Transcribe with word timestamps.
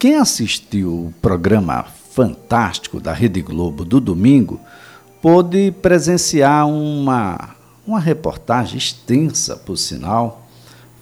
quem 0.00 0.14
assistiu 0.14 0.88
o 0.88 1.14
programa 1.20 1.84
fantástico 2.12 2.98
da 2.98 3.12
Rede 3.12 3.42
Globo 3.42 3.84
do 3.84 4.00
domingo 4.00 4.58
pôde 5.20 5.72
presenciar 5.82 6.66
uma, 6.66 7.50
uma 7.86 8.00
reportagem 8.00 8.78
extensa, 8.78 9.56
por 9.56 9.76
sinal, 9.76 10.48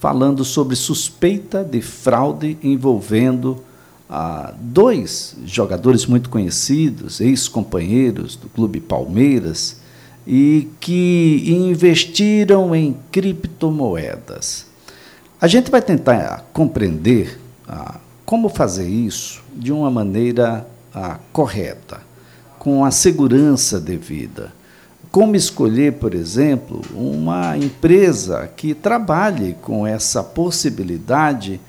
falando 0.01 0.43
sobre 0.43 0.75
suspeita 0.75 1.63
de 1.63 1.81
fraude 1.81 2.57
envolvendo 2.61 3.63
ah, 4.09 4.53
dois 4.59 5.33
jogadores 5.45 6.05
muito 6.05 6.29
conhecidos, 6.29 7.21
ex-companheiros 7.21 8.35
do 8.35 8.49
Clube 8.49 8.81
Palmeiras, 8.81 9.79
e 10.27 10.67
que 10.81 11.45
investiram 11.47 12.75
em 12.75 12.97
criptomoedas. 13.13 14.65
A 15.39 15.47
gente 15.47 15.71
vai 15.71 15.81
tentar 15.81 16.49
compreender 16.51 17.39
ah, 17.65 18.01
como 18.29 18.47
fazer 18.47 18.87
isso 18.87 19.41
de 19.55 19.71
uma 19.71 19.89
maneira 19.89 20.67
ah, 20.93 21.17
correta, 21.33 22.01
com 22.59 22.85
a 22.85 22.91
segurança 22.91 23.79
devida. 23.79 24.53
Como 25.09 25.35
escolher, 25.35 25.93
por 25.93 26.13
exemplo, 26.13 26.79
uma 26.93 27.57
empresa 27.57 28.47
que 28.55 28.75
trabalhe 28.75 29.57
com 29.63 29.87
essa 29.87 30.21
possibilidade 30.21 31.59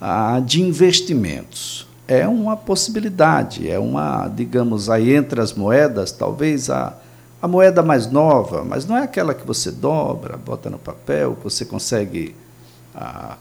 ah, 0.00 0.42
de 0.44 0.60
investimentos. 0.60 1.86
É 2.08 2.26
uma 2.26 2.56
possibilidade, 2.56 3.70
é 3.70 3.78
uma, 3.78 4.26
digamos, 4.26 4.90
aí 4.90 5.14
entre 5.14 5.40
as 5.40 5.52
moedas, 5.52 6.10
talvez 6.10 6.68
a, 6.68 6.98
a 7.40 7.46
moeda 7.46 7.80
mais 7.80 8.10
nova, 8.10 8.64
mas 8.64 8.84
não 8.84 8.96
é 8.96 9.04
aquela 9.04 9.32
que 9.32 9.46
você 9.46 9.70
dobra, 9.70 10.36
bota 10.36 10.68
no 10.68 10.80
papel, 10.80 11.38
você 11.44 11.64
consegue 11.64 12.34
a 12.92 13.36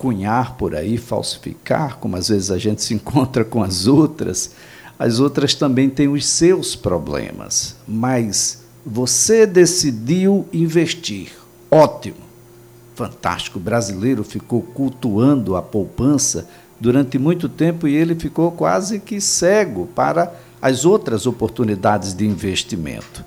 cunhar 0.00 0.56
por 0.56 0.74
aí, 0.74 0.96
falsificar, 0.96 1.98
como 1.98 2.16
às 2.16 2.28
vezes 2.28 2.50
a 2.50 2.56
gente 2.56 2.82
se 2.82 2.94
encontra 2.96 3.44
com 3.44 3.62
as 3.62 3.86
outras. 3.86 4.52
As 4.98 5.20
outras 5.20 5.54
também 5.54 5.90
têm 5.90 6.08
os 6.08 6.26
seus 6.26 6.74
problemas, 6.74 7.76
mas 7.86 8.62
você 8.84 9.46
decidiu 9.46 10.46
investir. 10.52 11.32
Ótimo, 11.70 12.16
fantástico. 12.94 13.58
O 13.58 13.62
brasileiro 13.62 14.24
ficou 14.24 14.62
cultuando 14.62 15.54
a 15.54 15.62
poupança 15.62 16.48
durante 16.80 17.18
muito 17.18 17.46
tempo 17.46 17.86
e 17.86 17.94
ele 17.94 18.14
ficou 18.14 18.50
quase 18.50 19.00
que 19.00 19.20
cego 19.20 19.86
para 19.94 20.34
as 20.62 20.86
outras 20.86 21.26
oportunidades 21.26 22.14
de 22.14 22.26
investimento. 22.26 23.22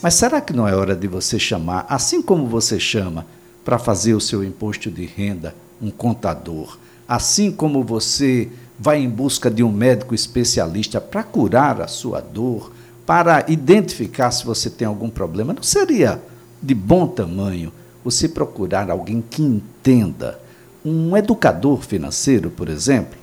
Mas 0.00 0.14
será 0.14 0.40
que 0.40 0.52
não 0.52 0.66
é 0.68 0.74
hora 0.74 0.94
de 0.94 1.08
você 1.08 1.38
chamar, 1.38 1.84
assim 1.88 2.22
como 2.22 2.46
você 2.46 2.78
chama 2.78 3.26
para 3.64 3.78
fazer 3.78 4.14
o 4.14 4.20
seu 4.20 4.42
imposto 4.42 4.90
de 4.90 5.04
renda, 5.04 5.54
um 5.80 5.90
contador. 5.90 6.78
Assim 7.06 7.50
como 7.50 7.82
você 7.82 8.48
vai 8.78 9.00
em 9.00 9.08
busca 9.08 9.50
de 9.50 9.62
um 9.62 9.70
médico 9.70 10.14
especialista 10.14 11.00
para 11.00 11.22
curar 11.22 11.80
a 11.80 11.86
sua 11.86 12.20
dor, 12.20 12.72
para 13.06 13.44
identificar 13.48 14.30
se 14.30 14.44
você 14.44 14.70
tem 14.70 14.86
algum 14.86 15.10
problema, 15.10 15.52
não 15.52 15.62
seria 15.62 16.20
de 16.62 16.74
bom 16.74 17.06
tamanho 17.06 17.72
você 18.04 18.28
procurar 18.28 18.90
alguém 18.90 19.22
que 19.22 19.42
entenda? 19.42 20.40
Um 20.84 21.16
educador 21.16 21.80
financeiro, 21.82 22.50
por 22.50 22.68
exemplo? 22.68 23.18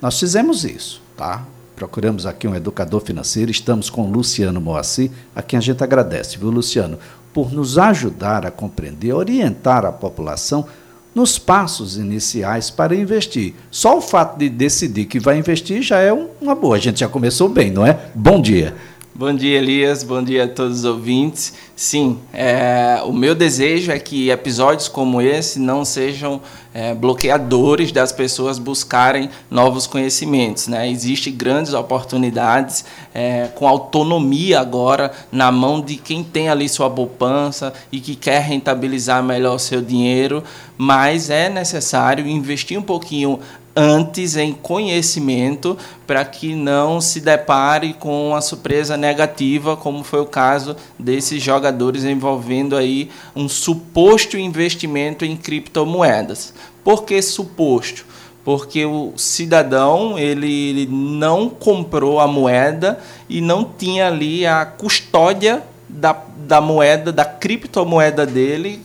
Nós 0.00 0.18
fizemos 0.18 0.64
isso, 0.64 1.02
tá? 1.16 1.44
Procuramos 1.74 2.26
aqui 2.26 2.46
um 2.46 2.54
educador 2.54 3.00
financeiro, 3.00 3.50
estamos 3.50 3.90
com 3.90 4.02
o 4.02 4.12
Luciano 4.12 4.60
Moacir, 4.60 5.10
a 5.34 5.42
quem 5.42 5.56
a 5.58 5.62
gente 5.62 5.82
agradece, 5.82 6.38
viu, 6.38 6.50
Luciano? 6.50 6.98
por 7.32 7.52
nos 7.52 7.78
ajudar 7.78 8.44
a 8.44 8.50
compreender, 8.50 9.12
orientar 9.12 9.84
a 9.84 9.92
população 9.92 10.66
nos 11.14 11.38
passos 11.38 11.96
iniciais 11.96 12.70
para 12.70 12.94
investir. 12.94 13.54
Só 13.70 13.98
o 13.98 14.00
fato 14.00 14.38
de 14.38 14.48
decidir 14.48 15.04
que 15.06 15.20
vai 15.20 15.38
investir 15.38 15.82
já 15.82 15.98
é 15.98 16.12
uma 16.12 16.54
boa. 16.54 16.76
A 16.76 16.80
gente 16.80 17.00
já 17.00 17.08
começou 17.08 17.48
bem, 17.48 17.70
não 17.70 17.86
é? 17.86 17.98
Bom 18.14 18.40
dia. 18.40 18.74
Bom 19.14 19.34
dia, 19.34 19.58
Elias. 19.58 20.02
Bom 20.02 20.22
dia 20.22 20.44
a 20.44 20.48
todos 20.48 20.78
os 20.78 20.84
ouvintes. 20.86 21.52
Sim, 21.76 22.18
é, 22.32 23.02
o 23.04 23.12
meu 23.12 23.34
desejo 23.34 23.92
é 23.92 23.98
que 23.98 24.30
episódios 24.30 24.88
como 24.88 25.20
esse 25.20 25.58
não 25.58 25.84
sejam 25.84 26.40
é, 26.72 26.94
bloqueadores 26.94 27.92
das 27.92 28.10
pessoas 28.10 28.58
buscarem 28.58 29.28
novos 29.50 29.86
conhecimentos. 29.86 30.66
Né? 30.66 30.90
Existem 30.90 31.30
grandes 31.34 31.74
oportunidades 31.74 32.86
é, 33.12 33.48
com 33.54 33.68
autonomia 33.68 34.58
agora 34.58 35.12
na 35.30 35.52
mão 35.52 35.82
de 35.82 35.96
quem 35.96 36.24
tem 36.24 36.48
ali 36.48 36.66
sua 36.66 36.88
poupança 36.88 37.74
e 37.92 38.00
que 38.00 38.16
quer 38.16 38.40
rentabilizar 38.40 39.22
melhor 39.22 39.56
o 39.56 39.58
seu 39.58 39.82
dinheiro, 39.82 40.42
mas 40.78 41.28
é 41.28 41.50
necessário 41.50 42.26
investir 42.26 42.78
um 42.78 42.82
pouquinho 42.82 43.38
antes 43.74 44.36
em 44.36 44.52
conhecimento 44.52 45.76
para 46.06 46.24
que 46.24 46.54
não 46.54 47.00
se 47.00 47.20
depare 47.20 47.94
com 47.94 48.28
uma 48.28 48.40
surpresa 48.40 48.96
negativa, 48.96 49.76
como 49.76 50.04
foi 50.04 50.20
o 50.20 50.26
caso 50.26 50.76
desses 50.98 51.42
jogadores 51.42 52.04
envolvendo 52.04 52.76
aí 52.76 53.10
um 53.34 53.48
suposto 53.48 54.36
investimento 54.36 55.24
em 55.24 55.36
criptomoedas. 55.36 56.52
Por 56.84 57.04
que 57.04 57.20
suposto? 57.22 58.04
Porque 58.44 58.84
o 58.84 59.12
cidadão 59.16 60.18
ele, 60.18 60.70
ele 60.70 60.86
não 60.90 61.48
comprou 61.48 62.20
a 62.20 62.26
moeda 62.26 62.98
e 63.28 63.40
não 63.40 63.64
tinha 63.64 64.08
ali 64.08 64.44
a 64.44 64.66
custódia 64.66 65.62
da, 65.88 66.16
da 66.36 66.60
moeda, 66.60 67.12
da 67.12 67.24
criptomoeda 67.24 68.26
dele 68.26 68.82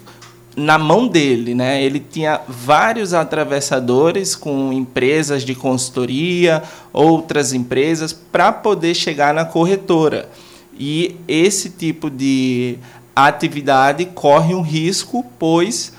na 0.57 0.79
mão 0.79 1.07
dele, 1.07 1.53
né? 1.53 1.83
Ele 1.83 1.99
tinha 1.99 2.41
vários 2.47 3.13
atravessadores 3.13 4.35
com 4.35 4.73
empresas 4.73 5.43
de 5.43 5.53
consultoria, 5.53 6.63
outras 6.91 7.53
empresas 7.53 8.11
para 8.11 8.51
poder 8.51 8.95
chegar 8.95 9.35
na 9.35 9.45
corretora. 9.45 10.27
E 10.79 11.15
esse 11.27 11.69
tipo 11.69 12.09
de 12.09 12.79
atividade 13.15 14.05
corre 14.05 14.55
um 14.55 14.61
risco, 14.61 15.23
pois 15.37 15.93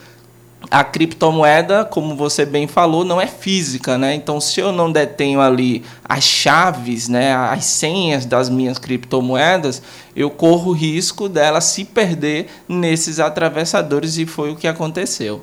a 0.70 0.84
criptomoeda, 0.84 1.84
como 1.84 2.14
você 2.14 2.44
bem 2.44 2.66
falou, 2.66 3.04
não 3.04 3.20
é 3.20 3.26
física, 3.26 3.96
né? 3.96 4.14
Então, 4.14 4.40
se 4.40 4.60
eu 4.60 4.70
não 4.70 4.92
detenho 4.92 5.40
ali 5.40 5.82
as 6.04 6.24
chaves, 6.24 7.08
né, 7.08 7.34
as 7.34 7.64
senhas 7.64 8.26
das 8.26 8.48
minhas 8.48 8.78
criptomoedas, 8.78 9.82
eu 10.14 10.30
corro 10.30 10.70
o 10.70 10.74
risco 10.74 11.28
dela 11.28 11.60
se 11.60 11.84
perder 11.84 12.48
nesses 12.68 13.18
atravessadores 13.18 14.18
e 14.18 14.26
foi 14.26 14.52
o 14.52 14.56
que 14.56 14.66
aconteceu. 14.66 15.42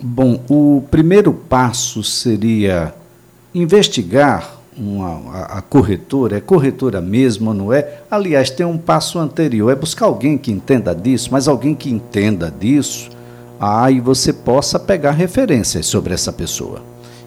Bom, 0.00 0.40
o 0.48 0.84
primeiro 0.90 1.32
passo 1.32 2.02
seria 2.02 2.94
investigar 3.54 4.60
uma, 4.76 5.36
a, 5.36 5.58
a 5.58 5.62
corretora, 5.62 6.38
é 6.38 6.40
corretora 6.40 7.00
mesmo 7.00 7.52
não 7.52 7.72
é? 7.72 8.00
Aliás, 8.10 8.50
tem 8.50 8.64
um 8.64 8.78
passo 8.78 9.18
anterior, 9.18 9.70
é 9.70 9.74
buscar 9.74 10.06
alguém 10.06 10.38
que 10.38 10.50
entenda 10.50 10.94
disso, 10.94 11.28
mas 11.32 11.48
alguém 11.48 11.74
que 11.74 11.90
entenda 11.90 12.50
disso 12.50 13.10
aí 13.60 14.00
você 14.00 14.32
possa 14.32 14.78
pegar 14.78 15.10
referências 15.10 15.84
sobre 15.84 16.14
essa 16.14 16.32
pessoa. 16.32 16.82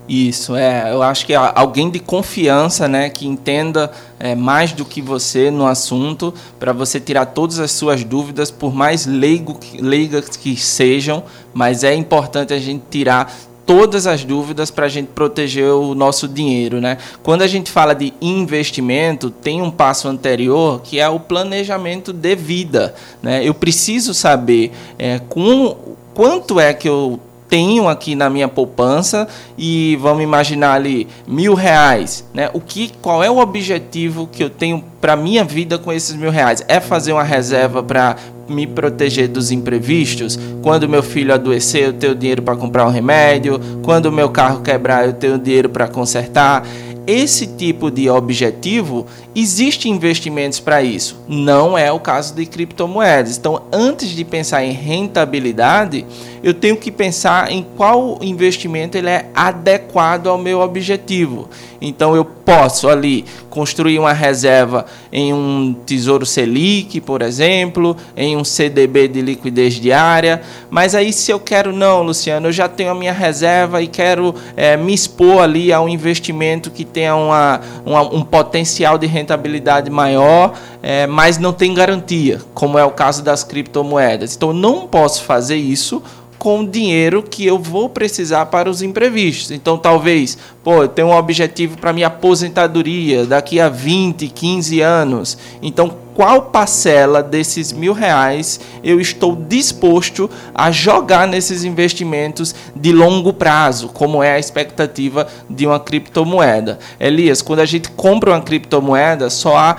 Isso, 0.10 0.56
é. 0.56 0.92
Eu 0.92 1.02
acho 1.02 1.26
que 1.26 1.34
alguém 1.34 1.90
de 1.90 2.00
confiança, 2.00 2.88
né, 2.90 3.10
que 3.10 3.26
entenda 3.26 3.90
é, 4.20 4.36
mais 4.36 4.74
do 4.74 4.84
que 4.84 5.02
você 5.02 5.50
no 5.50 5.66
assunto, 5.66 6.34
para 6.60 6.74
você 6.74 7.00
tirar 7.00 7.28
todas 7.28 7.60
as 7.60 7.72
suas 7.72 8.04
dúvidas, 8.04 8.52
por 8.52 8.74
mais 8.74 9.06
leigo, 9.06 9.58
leigas 9.80 10.36
que 10.36 10.58
sejam, 10.58 11.24
mas 11.54 11.86
é 11.86 11.96
importante 11.96 12.54
a 12.54 12.60
gente 12.60 12.84
tirar 12.90 13.34
todas 13.66 14.06
as 14.06 14.26
dúvidas 14.26 14.70
para 14.70 14.88
a 14.88 14.90
gente 14.90 15.08
proteger 15.08 15.70
o 15.70 15.96
nosso 15.96 16.28
dinheiro, 16.28 16.82
né? 16.82 16.98
Quando 17.22 17.44
a 17.44 17.48
gente 17.48 17.72
fala 17.72 17.94
de 17.94 18.14
investimento, 18.22 19.30
tem 19.30 19.62
um 19.62 19.72
passo 19.72 20.10
anterior 20.10 20.82
que 20.82 21.00
é 21.00 21.08
o 21.08 21.18
planejamento 21.18 22.12
de 22.12 22.36
vida, 22.36 22.94
né? 23.22 23.48
Eu 23.48 23.54
preciso 23.54 24.14
saber 24.14 24.74
é, 25.00 25.20
com 25.20 25.93
quanto 26.13 26.59
é 26.59 26.74
que 26.74 26.88
eu 26.88 27.19
tenho 27.53 27.88
aqui 27.88 28.16
na 28.16 28.31
minha 28.31 28.47
poupança 28.47 29.28
e 29.56 29.96
vamos 30.01 30.24
imaginar 30.24 30.74
ali 30.74 31.07
mil 31.28 31.53
reais, 31.53 32.28
né? 32.34 32.50
O 32.51 32.59
que, 32.59 32.91
qual 33.00 33.23
é 33.23 33.29
o 33.29 33.38
objetivo 33.38 34.26
que 34.26 34.43
eu 34.43 34.49
tenho 34.49 34.84
para 34.99 35.16
minha 35.16 35.43
vida 35.43 35.78
com 35.78 35.93
esses 35.93 36.16
mil 36.16 36.32
reais? 36.32 36.66
É 36.67 36.79
fazer 36.79 37.14
uma 37.14 37.22
reserva 37.23 37.84
para 37.84 38.16
me 38.49 38.66
proteger 38.66 39.28
dos 39.28 39.52
imprevistos? 39.52 40.40
Quando 40.64 40.90
meu 40.90 41.03
filho 41.03 41.32
adoecer, 41.32 41.84
eu 41.84 41.93
tenho 41.93 42.16
dinheiro 42.16 42.41
para 42.41 42.55
comprar 42.55 42.88
um 42.88 42.91
remédio? 42.91 43.59
Quando 43.84 44.11
meu 44.11 44.29
carro 44.29 44.61
quebrar, 44.61 45.05
eu 45.05 45.14
tenho 45.14 45.38
dinheiro 45.38 45.70
para 45.70 45.88
consertar? 45.88 46.66
Esse 47.05 47.47
tipo 47.47 47.91
de 47.91 48.09
objetivo, 48.09 49.05
existem 49.35 49.91
investimentos 49.91 50.59
para 50.59 50.82
isso. 50.82 51.20
Não 51.28 51.78
é 51.78 51.91
o 51.91 52.00
caso 52.00 52.34
de 52.34 52.46
criptomoedas. 52.46 53.38
Então, 53.38 53.64
antes 53.72 54.09
de 54.09 54.23
pensar 54.23 54.64
em 54.64 54.72
rentabilidade, 54.72 56.05
eu 56.43 56.53
tenho 56.53 56.75
que 56.75 56.91
pensar 56.91 57.49
em 57.49 57.66
qual 57.78 58.19
investimento 58.22 58.97
ele 58.97 59.09
é 59.09 59.29
adequado 59.34 60.28
ao 60.28 60.37
meu 60.37 60.59
objetivo. 60.59 61.49
Então 61.81 62.16
eu 62.16 62.25
posso 62.25 62.90
ali 62.90 63.25
construir 63.49 63.97
uma 63.97 64.13
reserva 64.13 64.85
em 65.11 65.34
um 65.34 65.73
Tesouro 65.85 66.25
Selic, 66.25 66.99
por 66.99 67.22
exemplo, 67.22 67.95
em 68.16 68.35
um 68.35 68.43
CDB 68.43 69.07
de 69.07 69.22
liquidez 69.22 69.75
diária, 69.75 70.41
mas 70.69 70.95
aí 70.95 71.13
se 71.13 71.31
eu 71.31 71.40
quero 71.40 71.72
não, 71.72 72.03
Luciano, 72.03 72.47
eu 72.47 72.51
já 72.51 72.67
tenho 72.67 72.91
a 72.91 72.95
minha 72.95 73.13
reserva 73.13 73.81
e 73.81 73.87
quero 73.87 74.35
é, 74.55 74.75
me 74.75 74.93
expor 74.93 75.43
ali 75.43 75.72
a 75.72 75.79
um 75.79 75.87
investimento 75.87 76.72
que 76.72 76.84
tenha 76.84 77.16
uma, 77.16 77.61
uma 77.85 78.01
um 78.01 78.23
potencial 78.23 78.97
de 78.97 79.07
rentabilidade 79.07 79.90
maior, 79.90 80.53
é, 80.81 81.07
mas 81.07 81.37
não 81.37 81.53
tem 81.53 81.73
garantia, 81.73 82.41
como 82.53 82.78
é 82.78 82.84
o 82.84 82.91
caso 82.91 83.23
das 83.23 83.43
criptomoedas. 83.43 84.35
Então 84.35 84.49
eu 84.49 84.55
não 84.55 84.87
posso 84.87 85.23
fazer 85.23 85.55
isso 85.55 86.01
com 86.43 86.59
o 86.59 86.67
dinheiro 86.67 87.23
que 87.23 87.45
eu 87.45 87.57
vou 87.57 87.87
precisar 87.87 88.47
para 88.47 88.69
os 88.69 88.81
imprevistos. 88.81 89.49
Então, 89.49 89.78
talvez, 89.78 90.37
pô, 90.61 90.84
eu 90.84 90.90
tenho 90.90 91.07
um 91.07 91.16
objetivo 91.16 91.78
para 91.78 91.93
minha 91.93 92.07
aposentadoria 92.07 93.25
daqui 93.25 93.61
a 93.61 93.69
20, 93.69 94.28
15 94.28 94.81
anos. 94.81 95.37
Então, 95.61 95.95
qual 96.13 96.41
parcela 96.41 97.23
desses 97.23 97.72
mil 97.72 97.93
reais 97.93 98.59
eu 98.84 98.99
estou 98.99 99.37
disposto 99.37 100.29
a 100.53 100.69
jogar 100.69 101.29
nesses 101.29 101.63
investimentos 101.63 102.53
de 102.75 102.91
longo 102.91 103.31
prazo, 103.31 103.87
como 103.87 104.22
é 104.22 104.34
a 104.34 104.40
expectativa 104.40 105.25
de 105.49 105.66
uma 105.66 105.79
criptomoeda? 105.79 106.78
Elias, 106.99 107.41
quando 107.41 107.61
a 107.61 107.66
gente 107.66 107.90
compra 107.90 108.31
uma 108.31 108.41
criptomoeda, 108.41 109.29
só 109.29 109.55
há 109.55 109.78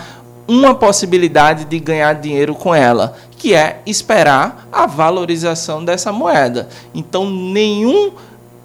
uma 0.48 0.74
possibilidade 0.74 1.64
de 1.66 1.78
ganhar 1.78 2.14
dinheiro 2.14 2.54
com 2.54 2.74
ela, 2.74 3.16
que 3.44 3.52
é 3.52 3.82
esperar 3.84 4.66
a 4.72 4.86
valorização 4.86 5.84
dessa 5.84 6.10
moeda. 6.10 6.66
Então, 6.94 7.28
nenhum 7.28 8.12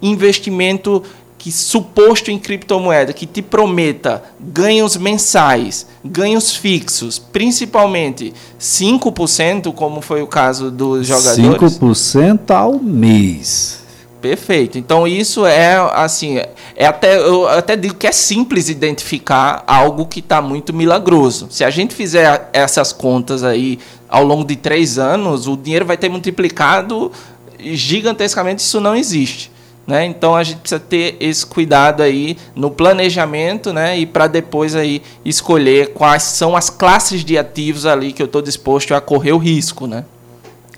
investimento 0.00 1.02
que 1.36 1.52
suposto 1.52 2.30
em 2.30 2.38
criptomoeda 2.38 3.12
que 3.12 3.26
te 3.26 3.42
prometa 3.42 4.22
ganhos 4.40 4.96
mensais, 4.96 5.86
ganhos 6.02 6.56
fixos, 6.56 7.18
principalmente 7.18 8.32
5%, 8.58 9.70
como 9.74 10.00
foi 10.00 10.22
o 10.22 10.26
caso 10.26 10.70
dos 10.70 11.06
jogadores. 11.06 11.76
5% 11.76 12.50
ao 12.50 12.78
mês. 12.78 13.80
Perfeito. 14.20 14.76
Então 14.76 15.06
isso 15.06 15.46
é 15.46 15.76
assim, 15.94 16.38
é 16.76 16.86
até 16.86 17.18
eu 17.18 17.48
até 17.48 17.74
digo 17.74 17.94
que 17.94 18.06
é 18.06 18.12
simples 18.12 18.68
identificar 18.68 19.64
algo 19.66 20.04
que 20.04 20.20
está 20.20 20.42
muito 20.42 20.74
milagroso. 20.74 21.48
Se 21.50 21.64
a 21.64 21.70
gente 21.70 21.94
fizer 21.94 22.50
essas 22.52 22.92
contas 22.92 23.42
aí 23.42 23.78
ao 24.10 24.24
longo 24.24 24.44
de 24.44 24.56
três 24.56 24.98
anos, 24.98 25.46
o 25.46 25.56
dinheiro 25.56 25.86
vai 25.86 25.96
ter 25.96 26.08
multiplicado 26.08 27.12
gigantescamente. 27.58 28.60
Isso 28.60 28.80
não 28.80 28.96
existe. 28.96 29.52
Né? 29.86 30.04
Então 30.04 30.36
a 30.36 30.42
gente 30.42 30.58
precisa 30.58 30.80
ter 30.80 31.16
esse 31.18 31.44
cuidado 31.44 32.02
aí 32.02 32.36
no 32.54 32.70
planejamento, 32.70 33.72
né? 33.72 33.98
E 33.98 34.06
para 34.06 34.26
depois 34.26 34.76
aí 34.76 35.02
escolher 35.24 35.92
quais 35.94 36.22
são 36.22 36.54
as 36.54 36.70
classes 36.70 37.24
de 37.24 37.38
ativos 37.38 37.86
ali 37.86 38.12
que 38.12 38.22
eu 38.22 38.26
estou 38.26 38.42
disposto 38.42 38.94
a 38.94 39.00
correr 39.00 39.32
o 39.32 39.38
risco, 39.38 39.86
né? 39.86 40.04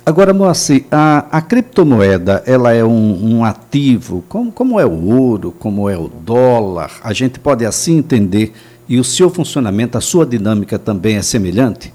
Agora, 0.05 0.35
Moacir, 0.35 0.87
a, 0.91 1.27
a 1.31 1.41
criptomoeda, 1.41 2.43
ela 2.45 2.73
é 2.73 2.83
um, 2.83 3.37
um, 3.37 3.45
ativo, 3.45 4.25
como, 4.29 4.51
como 4.51 4.81
é 4.81 4.85
o 4.85 5.15
ouro, 5.15 5.55
como 5.57 5.89
é 5.89 5.97
o 5.97 6.09
dólar, 6.09 6.91
a 7.05 7.13
gente 7.13 7.39
pode 7.39 7.65
assim 7.65 7.99
entender, 7.99 8.53
e 8.89 8.99
o 8.99 9.05
seu 9.05 9.31
funcionamento, 9.31 9.97
a 9.97 10.01
sua 10.01 10.27
dinâmica 10.27 10.77
também 10.77 11.17
é 11.19 11.23
semelhante? 11.23 11.95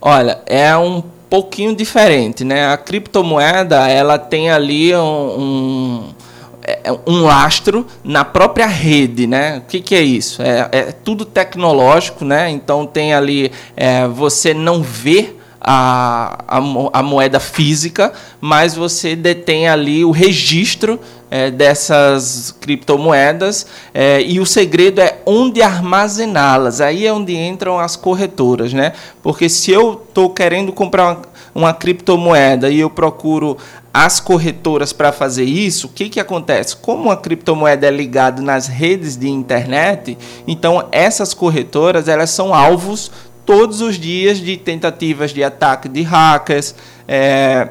Olha, 0.00 0.40
é 0.46 0.76
um 0.76 1.02
pouquinho 1.28 1.74
diferente, 1.74 2.44
né? 2.44 2.72
A 2.72 2.76
criptomoeda, 2.76 3.88
ela 3.88 4.18
tem 4.18 4.50
ali 4.50 4.94
um, 4.94 5.00
um 5.00 6.14
é, 6.62 6.92
um 7.06 7.22
lastro 7.22 7.86
na 8.04 8.24
própria 8.24 8.66
rede, 8.66 9.26
né? 9.26 9.58
O 9.58 9.68
que, 9.68 9.80
que 9.80 9.94
é 9.94 10.02
isso? 10.02 10.42
É, 10.42 10.68
é, 10.72 10.82
tudo 10.92 11.24
tecnológico, 11.24 12.24
né? 12.24 12.50
Então 12.50 12.86
tem 12.86 13.14
ali 13.14 13.50
é, 13.76 14.06
você 14.06 14.54
não 14.54 14.82
vê 14.82 15.34
a, 15.60 16.44
a, 16.48 16.58
a, 16.92 17.02
moeda 17.02 17.38
física, 17.38 18.12
mas 18.40 18.74
você 18.74 19.14
detém 19.14 19.68
ali 19.68 20.04
o 20.04 20.10
registro 20.10 20.98
é, 21.30 21.50
dessas 21.50 22.54
criptomoedas 22.60 23.66
é, 23.92 24.22
e 24.22 24.40
o 24.40 24.46
segredo 24.46 25.00
é 25.00 25.09
onde 25.30 25.62
armazená-las. 25.62 26.80
Aí 26.80 27.06
é 27.06 27.12
onde 27.12 27.36
entram 27.36 27.78
as 27.78 27.94
corretoras, 27.94 28.72
né? 28.72 28.92
Porque 29.22 29.48
se 29.48 29.70
eu 29.70 30.02
estou 30.08 30.30
querendo 30.30 30.72
comprar 30.72 31.04
uma, 31.04 31.22
uma 31.54 31.74
criptomoeda 31.74 32.68
e 32.68 32.80
eu 32.80 32.90
procuro 32.90 33.56
as 33.94 34.18
corretoras 34.18 34.92
para 34.92 35.12
fazer 35.12 35.44
isso, 35.44 35.86
o 35.86 35.90
que, 35.90 36.08
que 36.08 36.20
acontece? 36.20 36.76
Como 36.76 37.10
a 37.10 37.16
criptomoeda 37.16 37.86
é 37.86 37.90
ligada 37.90 38.42
nas 38.42 38.66
redes 38.66 39.16
de 39.16 39.28
internet, 39.28 40.18
então 40.46 40.88
essas 40.90 41.32
corretoras 41.32 42.08
elas 42.08 42.30
são 42.30 42.52
alvos 42.52 43.10
todos 43.46 43.80
os 43.80 43.96
dias 43.96 44.38
de 44.38 44.56
tentativas 44.56 45.32
de 45.32 45.42
ataque 45.42 45.88
de 45.88 46.02
hackers, 46.02 46.74
é, 47.06 47.68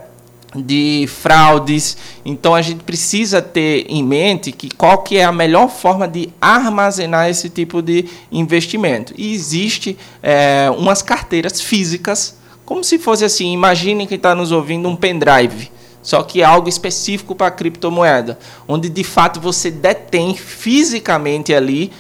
de 0.56 1.06
fraudes. 1.08 1.98
Então 2.26 2.56
a 2.56 2.62
gente 2.62 2.84
precisa 2.84 3.42
ter 3.42 3.86
em 3.88 4.04
mente 4.04 4.52
que 4.52 4.70
qual 4.70 5.00
que 5.00 5.18
é 5.18 5.24
a 5.24 5.32
melhor 5.32 5.70
forma 5.70 6.08
de 6.08 6.30
armazenar 6.42 7.30
esse 7.30 7.50
tipo 7.50 7.82
de 7.82 8.06
investimento. 8.32 9.14
E 9.18 9.34
existe 9.34 9.98
é, 10.22 10.70
umas 10.78 11.02
carteiras 11.02 11.62
físicas, 11.62 12.38
como 12.66 12.84
se 12.84 13.00
fosse 13.00 13.26
assim, 13.26 13.52
imagine 13.52 14.08
quem 14.08 14.18
está 14.18 14.36
nos 14.36 14.52
ouvindo 14.52 14.88
um 14.88 14.96
pendrive. 14.96 15.72
Só 16.02 16.24
que 16.24 16.42
é 16.42 16.46
algo 16.46 16.70
específico 16.70 17.36
para 17.36 17.52
criptomoeda, 17.52 18.40
onde 18.68 18.90
de 18.90 19.04
fato 19.04 19.40
você 19.40 19.70
detém 19.70 20.34
fisicamente 20.34 21.54
ali 21.54 21.92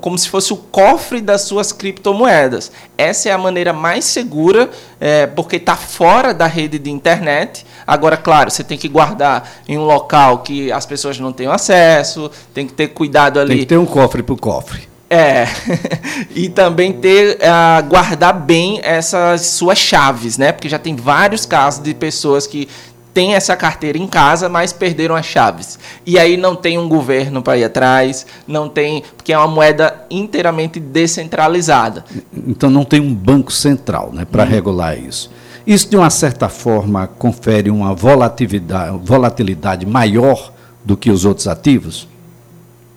como 0.00 0.16
se 0.16 0.28
fosse 0.28 0.52
o 0.52 0.56
cofre 0.56 1.20
das 1.20 1.42
suas 1.42 1.70
criptomoedas. 1.70 2.72
Essa 2.96 3.28
é 3.28 3.32
a 3.32 3.36
maneira 3.36 3.72
mais 3.74 4.06
segura, 4.06 4.70
é, 4.98 5.26
porque 5.26 5.56
está 5.56 5.76
fora 5.76 6.32
da 6.32 6.46
rede 6.46 6.78
de 6.78 6.90
internet. 6.90 7.66
Agora, 7.86 8.16
claro, 8.16 8.50
você 8.50 8.64
tem 8.64 8.78
que 8.78 8.88
guardar 8.88 9.48
em 9.68 9.76
um 9.76 9.84
local 9.84 10.38
que 10.38 10.72
as 10.72 10.86
pessoas 10.86 11.18
não 11.18 11.32
tenham 11.32 11.52
acesso, 11.52 12.30
tem 12.54 12.66
que 12.66 12.72
ter 12.72 12.88
cuidado 12.88 13.38
ali. 13.38 13.50
Tem 13.50 13.58
que 13.58 13.66
ter 13.66 13.78
um 13.78 13.86
cofre 13.86 14.22
para 14.22 14.32
o 14.32 14.38
cofre. 14.38 14.94
É, 15.10 15.46
e 16.34 16.48
também 16.48 16.92
ter 16.92 17.36
uh, 17.36 17.86
guardar 17.86 18.32
bem 18.32 18.80
essas 18.82 19.42
suas 19.42 19.78
chaves, 19.78 20.38
né? 20.38 20.50
Porque 20.50 20.68
já 20.68 20.78
tem 20.78 20.96
vários 20.96 21.44
casos 21.44 21.82
de 21.82 21.92
pessoas 21.94 22.46
que 22.46 22.66
tem 23.14 23.34
essa 23.34 23.56
carteira 23.56 23.96
em 23.96 24.08
casa, 24.08 24.48
mas 24.48 24.72
perderam 24.72 25.14
as 25.14 25.24
chaves. 25.24 25.78
E 26.04 26.18
aí 26.18 26.36
não 26.36 26.56
tem 26.56 26.76
um 26.76 26.88
governo 26.88 27.40
para 27.40 27.56
ir 27.56 27.64
atrás, 27.64 28.26
não 28.46 28.68
tem, 28.68 29.04
porque 29.16 29.32
é 29.32 29.38
uma 29.38 29.46
moeda 29.46 30.04
inteiramente 30.10 30.80
descentralizada. 30.80 32.04
Então 32.46 32.68
não 32.68 32.84
tem 32.84 33.00
um 33.00 33.14
banco 33.14 33.52
central, 33.52 34.10
né, 34.12 34.24
para 34.24 34.42
hum. 34.42 34.48
regular 34.48 34.98
isso. 34.98 35.30
Isso 35.64 35.88
de 35.88 35.96
uma 35.96 36.10
certa 36.10 36.48
forma 36.48 37.06
confere 37.06 37.70
uma 37.70 37.94
volatilidade, 37.94 38.98
volatilidade 39.02 39.86
maior 39.86 40.52
do 40.84 40.96
que 40.96 41.10
os 41.10 41.24
outros 41.24 41.46
ativos? 41.46 42.06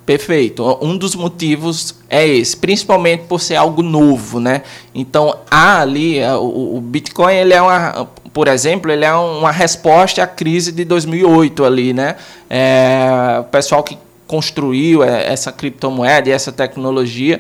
Perfeito. 0.08 0.64
Um 0.82 0.98
dos 0.98 1.16
motivos 1.16 1.96
é 2.10 2.26
esse, 2.26 2.56
principalmente 2.56 3.24
por 3.26 3.42
ser 3.42 3.56
algo 3.56 3.82
novo, 3.84 4.40
né? 4.40 4.64
Então 4.96 5.40
há 5.52 5.82
ali 5.82 6.18
é, 6.18 6.34
o, 6.34 6.80
Bitcoin 6.82 7.36
ele 7.36 7.54
é 7.54 7.62
uma, 7.62 8.08
por 8.38 8.48
exemplo, 8.48 8.92
ele 8.92 9.04
é 9.04 9.12
uma 9.16 9.50
resposta 9.50 10.22
à 10.22 10.28
crise 10.28 10.72
de 10.72 10.86
2008 10.86 11.66
ali, 11.66 11.92
né? 11.92 12.18
É, 12.48 13.38
o 13.40 13.46
pessoal 13.46 13.82
que 13.82 13.98
construiu 14.28 15.04
é, 15.04 15.26
essa 15.34 15.52
criptomoeda 15.52 16.30
e 16.30 16.32
essa 16.32 16.52
tecnologia, 16.52 17.40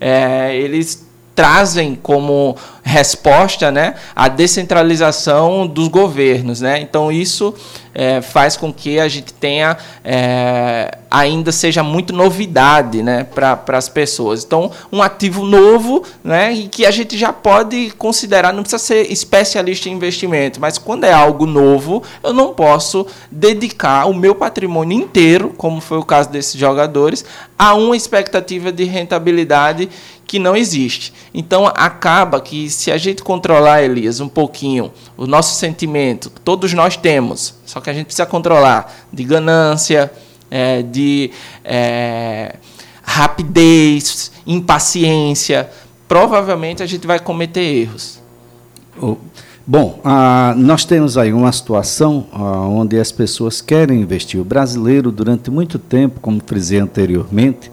é, 0.00 0.56
eles 0.56 1.06
trazem 1.34 1.94
como 1.94 2.56
resposta 2.82 3.70
né, 3.70 3.96
a 4.16 4.26
descentralização 4.26 5.66
dos 5.66 5.88
governos. 5.88 6.62
Né? 6.62 6.80
Então, 6.80 7.12
isso 7.12 7.54
é, 7.98 8.22
faz 8.22 8.56
com 8.56 8.72
que 8.72 9.00
a 9.00 9.08
gente 9.08 9.32
tenha 9.32 9.76
é, 10.04 10.98
ainda 11.10 11.50
seja 11.50 11.82
muito 11.82 12.12
novidade 12.12 13.02
né, 13.02 13.24
para 13.24 13.76
as 13.76 13.88
pessoas. 13.88 14.44
Então, 14.44 14.70
um 14.92 15.02
ativo 15.02 15.44
novo 15.44 16.04
né, 16.22 16.52
e 16.52 16.68
que 16.68 16.86
a 16.86 16.92
gente 16.92 17.18
já 17.18 17.32
pode 17.32 17.90
considerar, 17.98 18.52
não 18.52 18.62
precisa 18.62 18.80
ser 18.80 19.10
especialista 19.10 19.88
em 19.88 19.94
investimento, 19.94 20.60
mas 20.60 20.78
quando 20.78 21.02
é 21.02 21.12
algo 21.12 21.44
novo, 21.44 22.04
eu 22.22 22.32
não 22.32 22.54
posso 22.54 23.04
dedicar 23.32 24.06
o 24.06 24.14
meu 24.14 24.32
patrimônio 24.32 24.96
inteiro, 24.96 25.52
como 25.58 25.80
foi 25.80 25.98
o 25.98 26.04
caso 26.04 26.30
desses 26.30 26.54
jogadores, 26.54 27.24
a 27.58 27.74
uma 27.74 27.96
expectativa 27.96 28.70
de 28.70 28.84
rentabilidade 28.84 29.88
que 30.24 30.38
não 30.38 30.54
existe. 30.54 31.12
Então 31.34 31.66
acaba 31.66 32.40
que 32.40 32.70
se 32.70 32.92
a 32.92 32.98
gente 32.98 33.24
controlar, 33.24 33.82
Elias, 33.82 34.20
um 34.20 34.28
pouquinho 34.28 34.92
o 35.16 35.26
nosso 35.26 35.56
sentimento, 35.56 36.30
todos 36.44 36.72
nós 36.74 36.96
temos, 36.96 37.57
só 37.68 37.82
que 37.82 37.90
a 37.90 37.92
gente 37.92 38.06
precisa 38.06 38.24
controlar 38.24 38.90
de 39.12 39.22
ganância, 39.24 40.10
é, 40.50 40.80
de 40.80 41.30
é, 41.62 42.56
rapidez, 43.02 44.32
impaciência, 44.46 45.68
provavelmente 46.08 46.82
a 46.82 46.86
gente 46.86 47.06
vai 47.06 47.20
cometer 47.20 47.60
erros. 47.60 48.18
Bom, 49.66 50.00
ah, 50.02 50.54
nós 50.56 50.86
temos 50.86 51.18
aí 51.18 51.30
uma 51.30 51.52
situação 51.52 52.26
ah, 52.32 52.66
onde 52.66 52.98
as 52.98 53.12
pessoas 53.12 53.60
querem 53.60 54.00
investir. 54.00 54.40
O 54.40 54.44
brasileiro, 54.44 55.12
durante 55.12 55.50
muito 55.50 55.78
tempo, 55.78 56.20
como 56.20 56.40
frisei 56.44 56.80
anteriormente, 56.80 57.70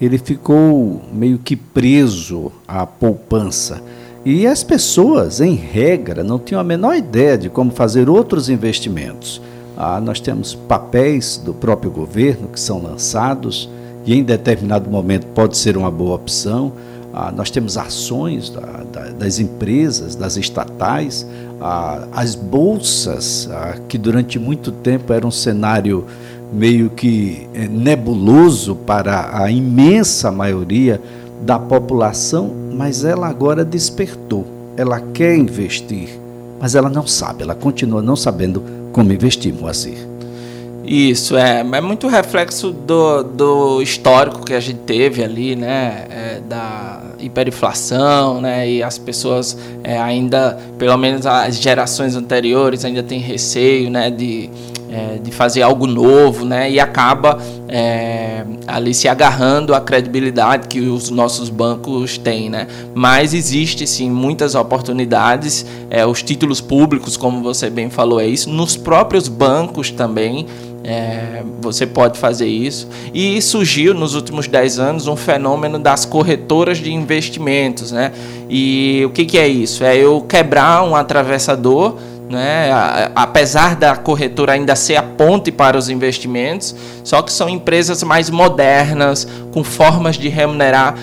ele 0.00 0.18
ficou 0.18 1.02
meio 1.12 1.38
que 1.38 1.56
preso 1.56 2.52
à 2.66 2.86
poupança. 2.86 3.82
E 4.24 4.46
as 4.46 4.62
pessoas, 4.62 5.40
em 5.40 5.56
regra, 5.56 6.22
não 6.22 6.38
tinham 6.38 6.60
a 6.60 6.64
menor 6.64 6.94
ideia 6.94 7.36
de 7.36 7.50
como 7.50 7.72
fazer 7.72 8.08
outros 8.08 8.48
investimentos. 8.48 9.42
Ah, 9.76 10.00
nós 10.00 10.20
temos 10.20 10.54
papéis 10.54 11.38
do 11.38 11.52
próprio 11.52 11.90
governo 11.90 12.46
que 12.46 12.60
são 12.60 12.80
lançados 12.80 13.68
e 14.06 14.14
em 14.14 14.22
determinado 14.22 14.88
momento 14.88 15.26
pode 15.28 15.56
ser 15.56 15.76
uma 15.76 15.90
boa 15.90 16.14
opção. 16.14 16.72
Ah, 17.12 17.32
nós 17.32 17.50
temos 17.50 17.76
ações 17.76 18.48
da, 18.48 18.84
da, 18.92 19.10
das 19.10 19.40
empresas, 19.40 20.14
das 20.14 20.36
estatais, 20.36 21.26
ah, 21.60 22.06
as 22.12 22.36
bolsas, 22.36 23.48
ah, 23.50 23.74
que 23.88 23.98
durante 23.98 24.38
muito 24.38 24.70
tempo 24.70 25.12
era 25.12 25.26
um 25.26 25.32
cenário 25.32 26.06
meio 26.52 26.90
que 26.90 27.48
eh, 27.54 27.66
nebuloso 27.66 28.76
para 28.76 29.42
a 29.42 29.50
imensa 29.50 30.30
maioria 30.30 31.00
da 31.42 31.58
população, 31.58 32.50
mas 32.72 33.04
ela 33.04 33.28
agora 33.28 33.64
despertou. 33.64 34.46
Ela 34.76 35.00
quer 35.12 35.36
investir, 35.36 36.08
mas 36.60 36.74
ela 36.74 36.88
não 36.88 37.06
sabe, 37.06 37.42
ela 37.42 37.54
continua 37.54 38.00
não 38.00 38.16
sabendo 38.16 38.62
como 38.92 39.12
investir, 39.12 39.52
Moacir. 39.52 40.12
Isso, 40.84 41.36
é, 41.36 41.60
é 41.60 41.80
muito 41.80 42.08
reflexo 42.08 42.72
do, 42.72 43.22
do 43.22 43.82
histórico 43.82 44.44
que 44.44 44.52
a 44.52 44.60
gente 44.60 44.80
teve 44.80 45.22
ali, 45.22 45.54
né, 45.54 46.06
é, 46.10 46.40
da 46.48 47.00
hiperinflação, 47.20 48.40
né, 48.40 48.68
e 48.68 48.82
as 48.82 48.98
pessoas 48.98 49.56
é, 49.84 49.98
ainda, 49.98 50.58
pelo 50.78 50.96
menos 50.96 51.24
as 51.24 51.56
gerações 51.56 52.16
anteriores, 52.16 52.84
ainda 52.84 53.02
têm 53.02 53.20
receio, 53.20 53.90
né, 53.90 54.10
de, 54.10 54.50
é, 54.90 55.18
de 55.22 55.30
fazer 55.30 55.62
algo 55.62 55.86
novo, 55.86 56.44
né, 56.44 56.68
e 56.68 56.80
acaba 56.80 57.38
é, 57.74 58.44
ali 58.66 58.92
se 58.92 59.08
agarrando 59.08 59.74
à 59.74 59.80
credibilidade 59.80 60.68
que 60.68 60.80
os 60.80 61.08
nossos 61.08 61.48
bancos 61.48 62.18
têm, 62.18 62.50
né, 62.50 62.66
mas 62.94 63.32
existe 63.32 63.86
sim 63.86 64.10
muitas 64.10 64.54
oportunidades, 64.54 65.64
é, 65.88 66.04
os 66.04 66.22
títulos 66.22 66.60
públicos, 66.60 67.16
como 67.16 67.42
você 67.42 67.70
bem 67.70 67.88
falou, 67.88 68.20
é 68.20 68.26
isso, 68.26 68.50
nos 68.50 68.76
próprios 68.76 69.26
bancos 69.26 69.90
também, 69.90 70.46
é, 70.84 71.42
você 71.60 71.86
pode 71.86 72.18
fazer 72.18 72.48
isso. 72.48 72.88
E 73.14 73.40
surgiu 73.40 73.94
nos 73.94 74.14
últimos 74.14 74.48
10 74.48 74.78
anos 74.78 75.06
um 75.06 75.16
fenômeno 75.16 75.78
das 75.78 76.04
corretoras 76.04 76.78
de 76.78 76.92
investimentos. 76.92 77.92
Né? 77.92 78.12
E 78.50 79.02
o 79.06 79.10
que, 79.10 79.24
que 79.24 79.38
é 79.38 79.46
isso? 79.46 79.84
É 79.84 79.96
eu 79.96 80.20
quebrar 80.22 80.82
um 80.82 80.96
atravessador. 80.96 81.96
Né? 82.32 82.70
Apesar 83.14 83.76
da 83.76 83.94
corretora 83.94 84.54
ainda 84.54 84.74
ser 84.74 84.96
a 84.96 85.02
ponte 85.02 85.52
para 85.52 85.76
os 85.76 85.90
investimentos, 85.90 86.74
só 87.04 87.20
que 87.20 87.30
são 87.30 87.46
empresas 87.46 88.02
mais 88.02 88.30
modernas, 88.30 89.28
com 89.52 89.62
formas 89.62 90.16
de 90.16 90.30
remunerar 90.30 90.94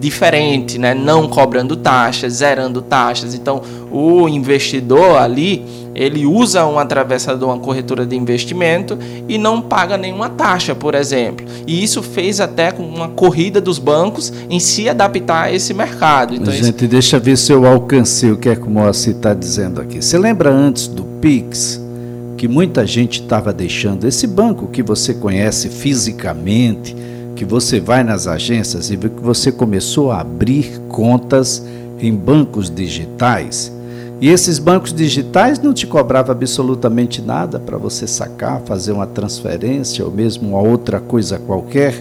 diferente, 0.00 0.78
né? 0.78 0.94
não 0.94 1.28
cobrando 1.28 1.76
taxas, 1.76 2.32
zerando 2.34 2.80
taxas. 2.80 3.34
Então, 3.34 3.60
o 3.90 4.26
investidor 4.30 5.18
ali, 5.18 5.62
ele 5.98 6.24
usa 6.24 6.64
um 6.64 6.78
atravessador, 6.78 7.48
uma 7.48 7.58
corretora 7.58 8.06
de 8.06 8.14
investimento 8.14 8.96
e 9.28 9.36
não 9.36 9.60
paga 9.60 9.96
nenhuma 9.96 10.28
taxa, 10.28 10.72
por 10.72 10.94
exemplo. 10.94 11.44
E 11.66 11.82
isso 11.82 12.04
fez 12.04 12.40
até 12.40 12.70
com 12.70 12.84
uma 12.84 13.08
corrida 13.08 13.60
dos 13.60 13.80
bancos 13.80 14.32
em 14.48 14.60
se 14.60 14.88
adaptar 14.88 15.46
a 15.46 15.52
esse 15.52 15.74
mercado. 15.74 16.34
Então, 16.34 16.52
Gente, 16.52 16.84
isso... 16.84 16.88
deixa 16.88 17.18
ver 17.18 17.36
se 17.36 17.50
eu 17.50 17.66
alcancei 17.66 18.30
o 18.30 18.36
que 18.36 18.48
é 18.48 18.54
que 18.54 18.62
o 18.62 18.70
Moacir 18.70 19.16
está 19.16 19.34
dizendo 19.34 19.80
aqui. 19.80 20.00
Você 20.00 20.16
lembra 20.16 20.50
antes 20.50 20.86
do 20.86 21.02
Pix? 21.20 21.80
Que 22.36 22.46
muita 22.46 22.86
gente 22.86 23.20
estava 23.20 23.52
deixando 23.52 24.06
esse 24.06 24.24
banco 24.24 24.68
que 24.68 24.80
você 24.84 25.12
conhece 25.12 25.68
fisicamente, 25.68 26.94
que 27.34 27.44
você 27.44 27.80
vai 27.80 28.04
nas 28.04 28.28
agências 28.28 28.88
e 28.90 28.96
vê 28.96 29.08
que 29.08 29.20
você 29.20 29.50
começou 29.50 30.12
a 30.12 30.20
abrir 30.20 30.80
contas 30.88 31.64
em 31.98 32.14
bancos 32.14 32.70
digitais. 32.70 33.72
E 34.20 34.28
esses 34.28 34.58
bancos 34.58 34.92
digitais 34.92 35.60
não 35.60 35.72
te 35.72 35.86
cobravam 35.86 36.32
absolutamente 36.32 37.22
nada 37.22 37.60
para 37.60 37.78
você 37.78 38.04
sacar, 38.04 38.60
fazer 38.62 38.90
uma 38.90 39.06
transferência 39.06 40.04
ou 40.04 40.10
mesmo 40.10 40.48
uma 40.48 40.60
outra 40.60 40.98
coisa 40.98 41.38
qualquer. 41.38 41.94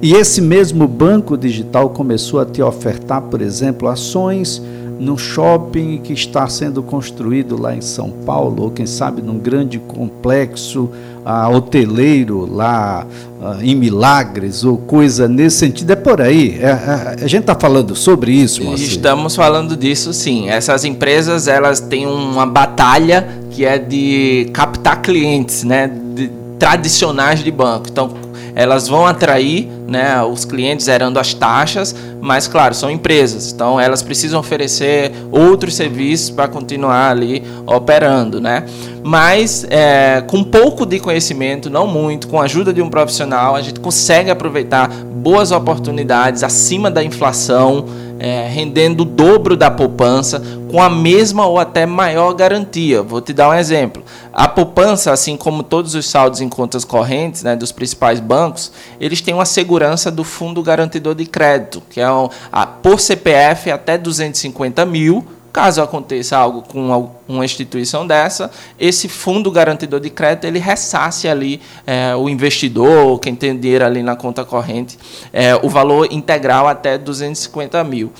E 0.00 0.12
esse 0.12 0.40
mesmo 0.40 0.86
banco 0.86 1.36
digital 1.36 1.90
começou 1.90 2.38
a 2.40 2.46
te 2.46 2.62
ofertar, 2.62 3.22
por 3.22 3.42
exemplo, 3.42 3.88
ações 3.88 4.62
no 5.00 5.18
shopping 5.18 5.98
que 5.98 6.12
está 6.12 6.46
sendo 6.48 6.80
construído 6.80 7.60
lá 7.60 7.74
em 7.74 7.80
São 7.80 8.10
Paulo, 8.10 8.64
ou 8.64 8.70
quem 8.70 8.86
sabe 8.86 9.20
num 9.20 9.38
grande 9.38 9.80
complexo 9.80 10.88
uh, 11.24 11.54
hoteleiro 11.54 12.48
lá 12.52 13.06
uh, 13.40 13.62
em 13.62 13.74
Milagres, 13.74 14.64
ou 14.64 14.76
coisa 14.76 15.26
nesse 15.26 15.56
sentido. 15.56 15.90
É 15.92 15.96
por 15.96 16.20
aí. 16.20 16.58
É, 16.60 16.66
é, 16.66 17.24
a 17.24 17.26
gente 17.26 17.42
está 17.42 17.54
falando 17.54 17.96
sobre 17.96 18.32
isso, 18.32 18.62
Moacir? 18.62 18.88
Estamos 18.88 19.34
falando 19.34 19.76
disso, 19.76 20.12
sim. 20.12 20.48
Essas 20.48 20.84
empresas 20.84 21.48
elas 21.48 21.80
têm 21.80 22.06
uma 22.06 22.46
batalha 22.46 23.26
que 23.50 23.64
é 23.64 23.78
de 23.78 24.50
captar 24.52 25.00
clientes, 25.00 25.64
né? 25.64 25.90
De, 26.14 26.30
tradicionais 26.58 27.40
de 27.40 27.50
banco. 27.50 27.86
Então, 27.90 28.23
elas 28.54 28.88
vão 28.88 29.06
atrair 29.06 29.68
né, 29.86 30.22
os 30.22 30.44
clientes 30.44 30.86
zerando 30.86 31.18
as 31.18 31.34
taxas, 31.34 31.94
mas 32.20 32.46
claro, 32.46 32.74
são 32.74 32.90
empresas, 32.90 33.52
então 33.52 33.78
elas 33.78 34.02
precisam 34.02 34.40
oferecer 34.40 35.12
outros 35.30 35.74
serviços 35.74 36.30
para 36.30 36.48
continuar 36.48 37.10
ali 37.10 37.42
operando, 37.66 38.40
né? 38.40 38.64
Mas 39.02 39.66
é, 39.68 40.22
com 40.26 40.42
pouco 40.42 40.86
de 40.86 40.98
conhecimento, 40.98 41.68
não 41.68 41.86
muito, 41.86 42.26
com 42.26 42.40
a 42.40 42.44
ajuda 42.44 42.72
de 42.72 42.80
um 42.80 42.88
profissional, 42.88 43.54
a 43.54 43.60
gente 43.60 43.78
consegue 43.78 44.30
aproveitar 44.30 44.88
boas 44.88 45.52
oportunidades 45.52 46.42
acima 46.42 46.90
da 46.90 47.04
inflação 47.04 47.84
é, 48.24 48.48
rendendo 48.48 49.02
o 49.02 49.04
dobro 49.04 49.54
da 49.54 49.70
poupança 49.70 50.42
com 50.70 50.80
a 50.80 50.88
mesma 50.88 51.46
ou 51.46 51.58
até 51.58 51.84
maior 51.84 52.32
garantia. 52.32 53.02
Vou 53.02 53.20
te 53.20 53.34
dar 53.34 53.50
um 53.50 53.52
exemplo. 53.52 54.02
A 54.32 54.48
poupança, 54.48 55.12
assim 55.12 55.36
como 55.36 55.62
todos 55.62 55.94
os 55.94 56.08
saldos 56.08 56.40
em 56.40 56.48
contas 56.48 56.86
correntes 56.86 57.42
né, 57.42 57.54
dos 57.54 57.70
principais 57.70 58.20
bancos, 58.20 58.72
eles 58.98 59.20
têm 59.20 59.34
uma 59.34 59.44
segurança 59.44 60.10
do 60.10 60.24
Fundo 60.24 60.62
Garantidor 60.62 61.14
de 61.14 61.26
Crédito, 61.26 61.82
que 61.90 62.00
é 62.00 62.10
um, 62.10 62.30
a, 62.50 62.64
por 62.64 62.98
CPF 62.98 63.70
até 63.70 63.98
250 63.98 64.86
mil. 64.86 65.22
Caso 65.54 65.80
aconteça 65.80 66.36
algo 66.36 66.62
com 66.62 67.12
uma 67.28 67.44
instituição 67.44 68.04
dessa, 68.04 68.50
esse 68.76 69.08
fundo 69.08 69.52
garantidor 69.52 70.00
de 70.00 70.10
crédito 70.10 70.46
ele 70.46 70.58
ressasse 70.58 71.28
ali 71.28 71.60
é, 71.86 72.12
o 72.16 72.28
investidor, 72.28 73.20
quem 73.20 73.36
tem 73.36 73.56
dinheiro 73.56 73.84
ali 73.84 74.02
na 74.02 74.16
conta 74.16 74.44
corrente, 74.44 74.98
é, 75.32 75.54
o 75.54 75.68
valor 75.68 76.08
integral 76.10 76.66
até 76.66 76.98
250 76.98 77.84
mil. 77.84 78.12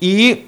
E 0.00 0.46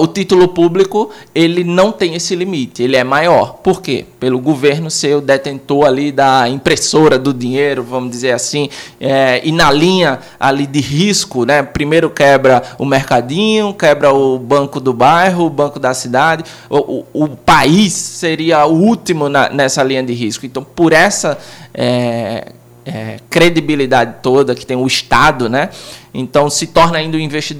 o 0.00 0.06
título 0.06 0.48
público 0.48 1.10
ele 1.34 1.62
não 1.62 1.92
tem 1.92 2.14
esse 2.14 2.34
limite, 2.34 2.82
ele 2.82 2.96
é 2.96 3.04
maior. 3.04 3.58
Por 3.62 3.80
quê? 3.80 4.06
Pelo 4.18 4.40
governo 4.40 4.90
ser 4.90 5.16
o 5.16 5.20
detentor 5.20 5.86
ali 5.86 6.10
da 6.10 6.48
impressora 6.48 7.18
do 7.18 7.32
dinheiro, 7.32 7.82
vamos 7.82 8.10
dizer 8.10 8.32
assim, 8.32 8.68
é, 9.00 9.40
e 9.44 9.52
na 9.52 9.70
linha 9.70 10.18
ali 10.40 10.66
de 10.66 10.80
risco, 10.80 11.44
né? 11.44 11.62
Primeiro 11.62 12.10
quebra 12.10 12.62
o 12.78 12.84
mercadinho, 12.84 13.74
quebra 13.74 14.12
o 14.12 14.38
banco 14.38 14.80
do 14.80 14.92
bairro, 14.92 15.46
o 15.46 15.50
banco 15.50 15.78
da 15.78 15.92
cidade, 15.94 16.44
o, 16.68 17.04
o, 17.12 17.24
o 17.24 17.28
país 17.28 17.92
seria 17.92 18.66
o 18.66 18.72
último 18.72 19.28
na, 19.28 19.50
nessa 19.50 19.82
linha 19.82 20.02
de 20.02 20.12
risco. 20.12 20.46
Então, 20.46 20.64
por 20.64 20.92
essa 20.92 21.38
é, 21.74 22.52
é, 22.88 23.18
credibilidade 23.28 24.16
toda 24.22 24.54
que 24.54 24.64
tem 24.64 24.76
o 24.76 24.86
Estado, 24.86 25.48
né? 25.48 25.68
Então 26.12 26.48
se 26.48 26.68
torna 26.68 26.98
ainda 26.98 27.18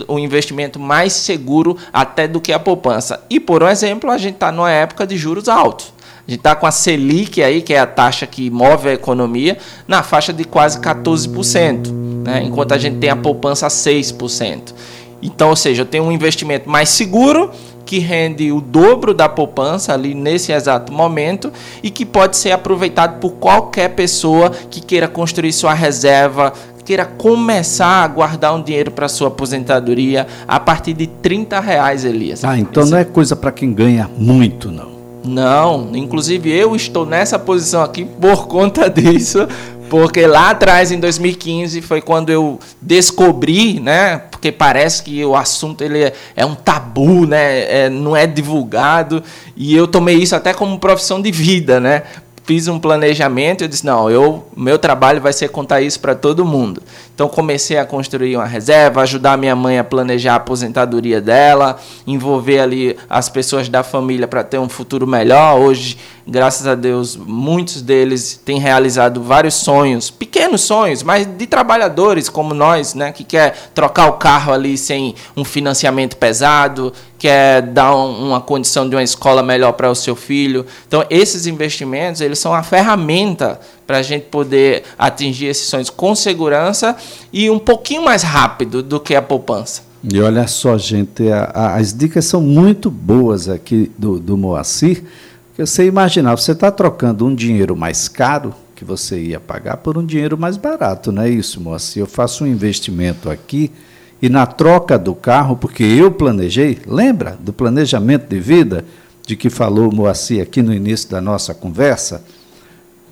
um, 0.09 0.19
investimento 0.19 0.81
mais 0.81 1.13
seguro 1.13 1.77
até 1.93 2.27
do 2.27 2.41
que 2.41 2.53
a 2.53 2.59
poupança. 2.59 3.23
E 3.29 3.39
por 3.39 3.63
um 3.63 3.69
exemplo, 3.69 4.11
a 4.11 4.17
gente 4.17 4.35
está 4.35 4.51
numa 4.51 4.71
época 4.71 5.07
de 5.07 5.17
juros 5.17 5.49
altos. 5.49 5.93
A 6.27 6.31
gente 6.31 6.41
está 6.41 6.55
com 6.55 6.67
a 6.67 6.71
Selic 6.71 7.43
aí, 7.43 7.63
que 7.63 7.73
é 7.73 7.79
a 7.79 7.87
taxa 7.87 8.27
que 8.27 8.51
move 8.51 8.89
a 8.89 8.93
economia, 8.93 9.57
na 9.87 10.03
faixa 10.03 10.33
de 10.33 10.45
quase 10.45 10.79
14%, 10.79 11.91
né? 12.23 12.43
enquanto 12.45 12.73
a 12.73 12.79
gente 12.79 12.99
tem 12.99 13.09
a 13.09 13.17
poupança 13.17 13.67
a 13.67 13.71
6%. 13.71 14.75
Então, 15.23 15.49
ou 15.49 15.57
seja, 15.57 15.83
eu 15.83 15.87
tenho 15.87 16.05
um 16.05 16.13
investimento 16.13 16.69
mais 16.69 16.91
seguro 16.91 17.51
que 17.89 17.99
rende 17.99 18.53
o 18.53 18.61
dobro 18.61 19.15
da 19.15 19.31
poupança 19.31 19.95
ali 19.95 20.15
nesse 20.15 20.53
exato 20.53 20.93
momento 20.93 21.51
e 21.83 21.89
que 21.89 22.05
pode 22.05 22.37
ser 22.37 22.51
aproveitado 22.51 23.19
por 23.19 23.31
qualquer 23.31 23.95
pessoa 23.95 24.51
que 24.51 24.83
queira 24.83 25.09
construir 25.09 25.55
sua 25.55 25.73
reserva, 25.73 26.53
queira 26.85 27.07
começar 27.07 28.05
a 28.05 28.07
guardar 28.07 28.55
um 28.55 28.63
dinheiro 28.63 28.91
para 28.91 29.09
sua 29.09 29.29
aposentadoria 29.29 30.27
a 30.47 30.61
partir 30.61 30.93
de 30.93 31.07
30 31.07 31.59
reais, 31.61 32.05
Elias. 32.05 32.45
Ah, 32.45 32.59
então 32.59 32.85
não 32.85 32.99
é 32.99 33.07
coisa 33.07 33.35
para 33.35 33.51
quem 33.51 33.73
ganha 33.73 34.07
muito, 34.19 34.71
não. 34.71 34.99
Não, 35.25 35.89
inclusive 35.95 36.51
eu 36.53 36.77
estou 36.77 37.07
nessa 37.07 37.39
posição 37.39 37.83
aqui 37.83 38.05
por 38.05 38.49
conta 38.49 38.89
disso, 38.93 39.49
porque 39.89 40.27
lá 40.27 40.51
atrás, 40.51 40.93
em 40.93 41.01
2015, 41.01 41.81
foi 41.81 42.03
quando 42.03 42.29
eu 42.29 42.59
descobri, 42.83 43.81
né? 43.81 44.25
Porque 44.39 44.53
parece 44.53 45.03
que 45.03 45.25
o 45.25 45.35
assunto 45.35 45.83
ele 45.83 46.05
é, 46.05 46.13
é 46.37 46.47
um 46.47 46.55
tabu, 46.55 47.27
né? 47.27 47.87
É, 47.87 47.91
não 47.91 48.17
é 48.17 48.25
divulgado. 48.25 49.21
E 49.57 49.75
eu 49.75 49.89
tomei 49.89 50.17
isso 50.17 50.37
até 50.37 50.55
como 50.55 50.79
profissão 50.79 51.21
de 51.21 51.33
vida, 51.33 51.81
né? 51.81 52.05
fiz 52.45 52.67
um 52.67 52.79
planejamento 52.79 53.61
e 53.61 53.65
eu 53.65 53.69
disse, 53.69 53.85
não, 53.85 54.11
eu, 54.11 54.49
meu 54.57 54.79
trabalho 54.79 55.21
vai 55.21 55.35
ser 55.35 55.51
contar 55.51 55.83
isso 55.83 56.01
para 56.01 56.15
todo 56.15 56.47
mundo. 56.47 56.83
Então 57.19 57.29
comecei 57.29 57.77
a 57.77 57.85
construir 57.85 58.37
uma 58.37 58.47
reserva, 58.47 59.03
ajudar 59.03 59.37
minha 59.37 59.57
mãe 59.57 59.77
a 59.77 59.83
planejar 59.83 60.35
a 60.35 60.37
aposentadoria 60.37 61.21
dela, 61.21 61.77
envolver 62.07 62.61
ali 62.61 62.97
as 63.11 63.29
pessoas 63.29 63.69
da 63.69 63.83
família 63.83 64.29
para 64.29 64.45
ter 64.45 64.57
um 64.57 64.69
futuro 64.69 65.05
melhor. 65.05 65.59
Hoje, 65.59 65.99
graças 66.25 66.65
a 66.69 66.77
Deus, 66.77 67.17
muitos 67.17 67.83
deles 67.83 68.41
têm 68.45 68.61
realizado 68.61 69.21
vários 69.21 69.55
sonhos, 69.55 70.11
pequenos 70.11 70.61
sonhos, 70.61 71.03
mas 71.03 71.27
de 71.27 71.45
trabalhadores 71.49 72.29
como 72.29 72.55
nós, 72.55 72.95
né, 72.95 73.11
que 73.11 73.25
quer 73.25 73.71
trocar 73.75 74.07
o 74.07 74.13
carro 74.13 74.53
ali 74.53 74.79
sem 74.79 75.17
um 75.37 75.45
financiamento 75.45 76.17
pesado, 76.17 76.93
quer 77.19 77.63
dar 77.63 77.97
um, 77.97 78.29
uma 78.29 78.41
condição 78.41 78.89
de 78.89 78.95
uma 78.95 79.03
escola 79.03 79.43
melhor 79.43 79.73
para 79.73 79.91
o 79.91 79.95
seu 79.95 80.15
filho. 80.15 80.65
Então, 80.87 81.05
esses 81.11 81.49
investimentos 81.49 82.21
eles 82.21 82.39
são 82.39 82.55
a 82.55 82.63
ferramenta 82.63 83.59
para 83.89 83.97
a 83.97 84.03
gente 84.03 84.27
poder 84.27 84.83
atingir 84.99 85.47
esses 85.47 85.67
sonhos 85.67 85.89
com 85.89 86.15
segurança 86.15 86.95
e 87.33 87.49
um 87.49 87.59
pouquinho 87.59 88.05
mais 88.05 88.23
rápido 88.23 88.83
do 88.83 89.01
que 89.01 89.15
a 89.15 89.23
poupança. 89.23 89.81
E 90.05 90.21
olha 90.21 90.47
só, 90.47 90.77
gente, 90.77 91.33
a, 91.33 91.45
a, 91.45 91.77
as 91.77 91.95
dicas 91.95 92.27
são 92.27 92.43
muito 92.43 92.91
boas 92.91 93.49
aqui 93.49 93.91
do, 93.97 94.21
do 94.21 94.37
Moacir. 94.37 95.05
Porque 95.49 95.65
você 95.65 95.87
imaginar, 95.87 96.37
você 96.37 96.53
está 96.53 96.71
trocando 96.71 97.25
um 97.25 97.35
dinheiro 97.35 97.75
mais 97.75 98.09
caro 98.09 98.55
que 98.77 98.85
você 98.85 99.19
ia 99.19 99.41
pagar 99.41 99.79
por 99.79 99.97
um 99.97 100.05
dinheiro 100.05 100.37
mais 100.37 100.59
barato, 100.59 101.11
não 101.11 101.23
é 101.23 101.31
isso, 101.31 101.59
Moacir? 101.59 102.03
Eu 102.03 102.07
faço 102.07 102.45
um 102.45 102.47
investimento 102.47 103.31
aqui 103.31 103.73
e 104.21 104.29
na 104.29 104.45
troca 104.45 104.99
do 104.99 105.15
carro, 105.15 105.57
porque 105.57 105.83
eu 105.83 106.13
planejei, 106.13 106.79
lembra 106.87 107.39
do 107.41 107.55
planejamento 107.55 108.29
de 108.29 108.39
vida 108.39 108.85
de 109.27 109.35
que 109.35 109.49
falou 109.49 109.89
o 109.89 109.95
Moacir 109.95 110.43
aqui 110.43 110.61
no 110.61 110.75
início 110.75 111.09
da 111.09 111.23
nossa 111.23 111.55
conversa? 111.55 112.23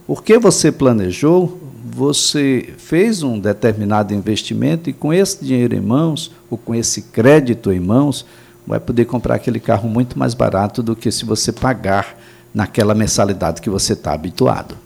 Porque 0.06 0.38
você 0.38 0.70
planejou, 0.70 1.60
você 1.84 2.74
fez 2.78 3.22
um 3.22 3.38
determinado 3.38 4.14
investimento 4.14 4.88
e 4.88 4.92
com 4.92 5.12
esse 5.12 5.44
dinheiro 5.44 5.74
em 5.74 5.80
mãos, 5.80 6.30
ou 6.48 6.56
com 6.56 6.74
esse 6.74 7.02
crédito 7.02 7.72
em 7.72 7.80
mãos, 7.80 8.24
vai 8.66 8.78
poder 8.78 9.06
comprar 9.06 9.34
aquele 9.34 9.58
carro 9.58 9.88
muito 9.88 10.18
mais 10.18 10.34
barato 10.34 10.82
do 10.82 10.94
que 10.94 11.10
se 11.10 11.24
você 11.24 11.50
pagar 11.52 12.18
naquela 12.54 12.94
mensalidade 12.94 13.60
que 13.60 13.70
você 13.70 13.94
está 13.94 14.12
habituado. 14.12 14.76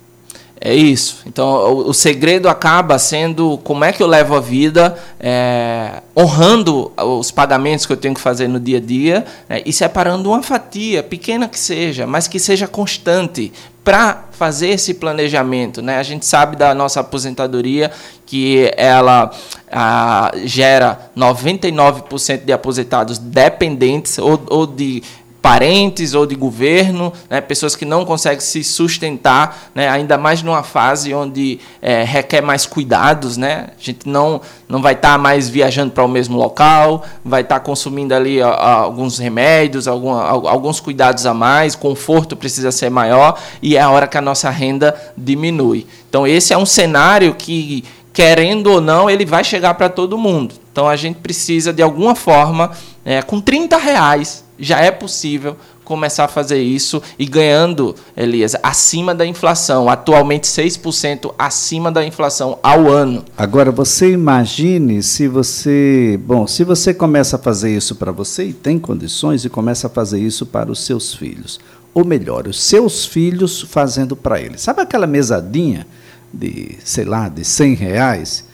É 0.62 0.74
isso. 0.74 1.22
Então, 1.26 1.48
o, 1.72 1.88
o, 1.88 1.94
segredo 1.94 2.46
acaba 2.46 2.98
sendo 2.98 3.56
como 3.64 3.82
é 3.82 3.92
que 3.92 4.02
eu 4.02 4.06
levo 4.06 4.36
a 4.36 4.40
vida 4.40 4.94
é, 5.18 6.02
honrando 6.14 6.92
os 6.98 7.30
pagamentos 7.30 7.86
que 7.86 7.92
eu 7.94 7.96
tenho 7.96 8.14
que 8.14 8.20
fazer 8.20 8.46
no 8.46 8.60
dia 8.60 8.76
a 8.76 8.80
dia 8.80 9.24
né, 9.48 9.62
e 9.64 9.72
separando 9.72 10.28
uma 10.28 10.42
fatia, 10.42 11.02
pequena 11.02 11.48
que 11.48 11.58
seja, 11.58 12.06
mas 12.06 12.28
que 12.28 12.38
seja 12.38 12.68
constante, 12.68 13.50
para 13.82 14.24
fazer 14.32 14.68
esse 14.68 14.94
planejamento. 14.94 15.80
Né? 15.80 15.98
A 15.98 16.02
gente 16.02 16.26
sabe 16.26 16.56
da 16.56 16.74
nossa 16.74 17.00
aposentadoria 17.00 17.90
que 18.26 18.70
ela 18.76 19.30
a, 19.72 20.30
gera 20.44 21.10
99% 21.16 22.44
de 22.44 22.52
aposentados 22.52 23.18
dependentes 23.18 24.18
ou, 24.18 24.40
ou 24.48 24.66
de 24.66 25.02
parentes 25.40 26.14
ou 26.14 26.26
de 26.26 26.34
governo, 26.34 27.12
né, 27.28 27.40
pessoas 27.40 27.74
que 27.74 27.84
não 27.84 28.04
conseguem 28.04 28.40
se 28.40 28.62
sustentar, 28.62 29.70
né, 29.74 29.88
ainda 29.88 30.18
mais 30.18 30.42
numa 30.42 30.62
fase 30.62 31.14
onde 31.14 31.58
é, 31.80 32.04
requer 32.04 32.42
mais 32.42 32.66
cuidados, 32.66 33.36
né? 33.36 33.68
A 33.78 33.82
gente 33.82 34.08
não 34.08 34.40
não 34.68 34.80
vai 34.80 34.92
estar 34.92 35.12
tá 35.12 35.18
mais 35.18 35.48
viajando 35.48 35.90
para 35.90 36.04
o 36.04 36.08
mesmo 36.08 36.38
local, 36.38 37.04
vai 37.24 37.40
estar 37.40 37.56
tá 37.56 37.60
consumindo 37.60 38.14
ali 38.14 38.40
a, 38.40 38.48
a, 38.48 38.72
alguns 38.74 39.18
remédios, 39.18 39.88
algum, 39.88 40.14
a, 40.14 40.28
alguns 40.28 40.78
cuidados 40.78 41.26
a 41.26 41.34
mais, 41.34 41.74
conforto 41.74 42.36
precisa 42.36 42.70
ser 42.70 42.90
maior 42.90 43.38
e 43.60 43.76
é 43.76 43.80
a 43.80 43.90
hora 43.90 44.06
que 44.06 44.18
a 44.18 44.20
nossa 44.20 44.48
renda 44.50 44.94
diminui. 45.16 45.86
Então 46.08 46.26
esse 46.26 46.52
é 46.52 46.58
um 46.58 46.66
cenário 46.66 47.34
que 47.34 47.84
querendo 48.12 48.68
ou 48.68 48.80
não 48.80 49.08
ele 49.08 49.24
vai 49.24 49.42
chegar 49.42 49.74
para 49.74 49.88
todo 49.88 50.18
mundo. 50.18 50.54
Então 50.70 50.86
a 50.86 50.96
gente 50.96 51.16
precisa 51.16 51.72
de 51.72 51.82
alguma 51.82 52.14
forma, 52.14 52.70
é, 53.04 53.22
com 53.22 53.40
30 53.40 53.76
reais 53.76 54.44
já 54.60 54.80
é 54.80 54.90
possível 54.90 55.56
começar 55.84 56.26
a 56.26 56.28
fazer 56.28 56.62
isso 56.62 57.02
e 57.18 57.26
ganhando, 57.26 57.96
Elias, 58.16 58.54
acima 58.62 59.12
da 59.12 59.26
inflação, 59.26 59.88
atualmente 59.88 60.44
6% 60.44 61.34
acima 61.36 61.90
da 61.90 62.04
inflação 62.04 62.60
ao 62.62 62.88
ano. 62.88 63.24
Agora 63.36 63.72
você 63.72 64.12
imagine 64.12 65.02
se 65.02 65.26
você, 65.26 66.20
bom, 66.24 66.46
se 66.46 66.62
você 66.62 66.94
começa 66.94 67.34
a 67.34 67.38
fazer 67.40 67.76
isso 67.76 67.96
para 67.96 68.12
você 68.12 68.44
e 68.44 68.52
tem 68.52 68.78
condições 68.78 69.44
e 69.44 69.48
começa 69.48 69.88
a 69.88 69.90
fazer 69.90 70.20
isso 70.20 70.46
para 70.46 70.70
os 70.70 70.84
seus 70.84 71.12
filhos, 71.12 71.58
ou 71.92 72.04
melhor, 72.04 72.46
os 72.46 72.62
seus 72.62 73.04
filhos 73.04 73.62
fazendo 73.62 74.14
para 74.14 74.40
eles. 74.40 74.60
Sabe 74.60 74.82
aquela 74.82 75.08
mesadinha 75.08 75.86
de, 76.32 76.76
sei 76.84 77.04
lá, 77.04 77.28
de 77.28 77.44
100 77.44 77.74
reais, 77.74 78.44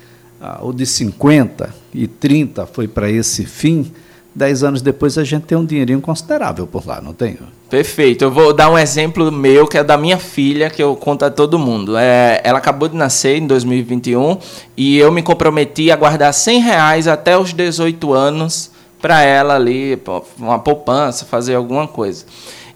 ah, 0.41 0.61
ou 0.63 0.73
de 0.73 0.87
50 0.87 1.75
e 1.93 2.07
30 2.07 2.65
foi 2.67 2.89
para 2.89 3.11
esse 3.11 3.45
fim? 3.45 3.93
Dez 4.37 4.63
anos 4.63 4.83
depois 4.83 5.17
a 5.17 5.25
gente 5.25 5.45
tem 5.45 5.57
um 5.57 5.65
dinheirinho 5.65 6.01
considerável 6.01 6.67
por 6.67 6.87
lá, 6.87 7.01
não 7.01 7.15
tem? 7.15 7.39
Perfeito. 7.71 8.23
Eu 8.23 8.31
vou 8.31 8.53
dar 8.53 8.71
um 8.71 8.79
exemplo 8.79 9.33
meu, 9.33 9.67
que 9.67 9.79
é 9.79 9.83
da 9.83 9.97
minha 9.97 10.19
filha, 10.19 10.69
que 10.69 10.83
eu 10.83 10.95
conto 10.95 11.25
a 11.25 11.31
todo 11.31 11.59
mundo. 11.59 11.97
É, 11.97 12.43
ela 12.45 12.59
acabou 12.59 12.87
de 12.87 12.95
nascer 12.95 13.39
em 13.39 13.47
2021 13.47 14.39
e 14.77 14.99
eu 14.99 15.11
me 15.11 15.23
comprometi 15.23 15.91
a 15.91 15.97
guardar 15.97 16.35
100 16.35 16.61
reais 16.61 17.09
até 17.09 17.37
os 17.37 17.55
18 17.55 18.13
anos 18.13 18.71
para 19.01 19.23
ela 19.23 19.55
ali, 19.55 19.99
uma 20.39 20.59
poupança, 20.59 21.25
fazer 21.25 21.55
alguma 21.55 21.89
coisa. 21.89 22.27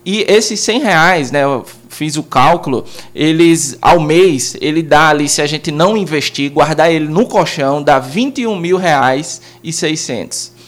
E 0.04 0.24
esses 0.26 0.60
100 0.60 0.80
reais, 0.80 1.30
né, 1.30 1.44
eu 1.44 1.64
fiz 1.90 2.16
o 2.16 2.22
cálculo, 2.22 2.86
eles 3.14 3.76
ao 3.82 4.00
mês, 4.00 4.56
ele 4.60 4.82
dá 4.82 5.10
ali, 5.10 5.28
se 5.28 5.42
a 5.42 5.46
gente 5.46 5.70
não 5.70 5.94
investir, 5.94 6.50
guardar 6.50 6.90
ele 6.90 7.06
no 7.06 7.26
colchão, 7.26 7.82
dá 7.82 7.98
21 7.98 8.56
mil 8.56 8.78
reais 8.78 9.42
e 9.62 9.72
600. 9.72 10.59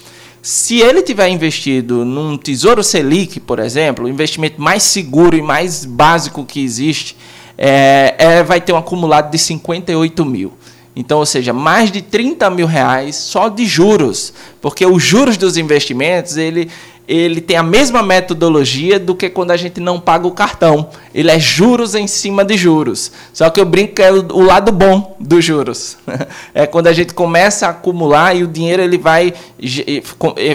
Se 0.44 0.80
ele 0.80 1.02
tiver 1.02 1.28
investido 1.28 2.04
num 2.04 2.36
Tesouro 2.36 2.82
Selic, 2.82 3.38
por 3.38 3.60
exemplo, 3.60 4.06
o 4.06 4.08
investimento 4.08 4.60
mais 4.60 4.82
seguro 4.82 5.36
e 5.36 5.40
mais 5.40 5.84
básico 5.84 6.44
que 6.44 6.60
existe, 6.60 7.16
é, 7.56 8.16
é, 8.18 8.42
vai 8.42 8.60
ter 8.60 8.72
um 8.72 8.76
acumulado 8.76 9.30
de 9.30 9.38
58 9.38 10.24
mil. 10.24 10.52
Então, 10.96 11.20
ou 11.20 11.26
seja, 11.26 11.52
mais 11.52 11.92
de 11.92 12.02
30 12.02 12.50
mil 12.50 12.66
reais 12.66 13.14
só 13.14 13.48
de 13.48 13.64
juros, 13.64 14.34
porque 14.60 14.84
os 14.84 15.00
juros 15.00 15.36
dos 15.36 15.56
investimentos 15.56 16.36
ele, 16.36 16.68
ele 17.06 17.40
tem 17.40 17.56
a 17.56 17.62
mesma 17.62 18.02
metodologia 18.02 18.98
do 18.98 19.14
que 19.14 19.28
quando 19.28 19.50
a 19.50 19.56
gente 19.56 19.80
não 19.80 20.00
paga 20.00 20.26
o 20.26 20.30
cartão. 20.30 20.88
Ele 21.12 21.30
é 21.30 21.38
juros 21.38 21.94
em 21.94 22.06
cima 22.06 22.44
de 22.44 22.56
juros. 22.56 23.12
Só 23.32 23.50
que 23.50 23.60
eu 23.60 23.64
brinco 23.64 23.94
que 23.94 24.02
é 24.02 24.10
o 24.10 24.42
lado 24.42 24.70
bom 24.70 25.16
dos 25.18 25.44
juros. 25.44 25.96
É 26.54 26.66
quando 26.66 26.86
a 26.86 26.92
gente 26.92 27.14
começa 27.14 27.66
a 27.66 27.70
acumular 27.70 28.36
e 28.36 28.42
o 28.42 28.46
dinheiro 28.46 28.82
ele 28.82 28.98
vai 28.98 29.32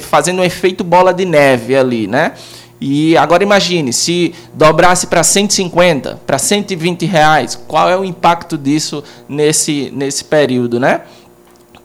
fazendo 0.01 0.41
um 0.41 0.43
efeito 0.43 0.83
bola 0.83 1.13
de 1.13 1.25
neve 1.25 1.75
ali, 1.75 2.07
né? 2.07 2.33
E 2.79 3.17
agora 3.17 3.41
imagine, 3.41 3.91
se 3.91 4.33
dobrasse 4.53 5.07
para 5.07 5.23
150, 5.23 6.19
para 6.27 6.37
120 6.37 7.05
reais, 7.05 7.59
qual 7.67 7.89
é 7.89 7.97
o 7.97 8.05
impacto 8.05 8.57
disso 8.57 9.03
nesse, 9.27 9.91
nesse 9.95 10.23
período, 10.23 10.79
né? 10.79 11.01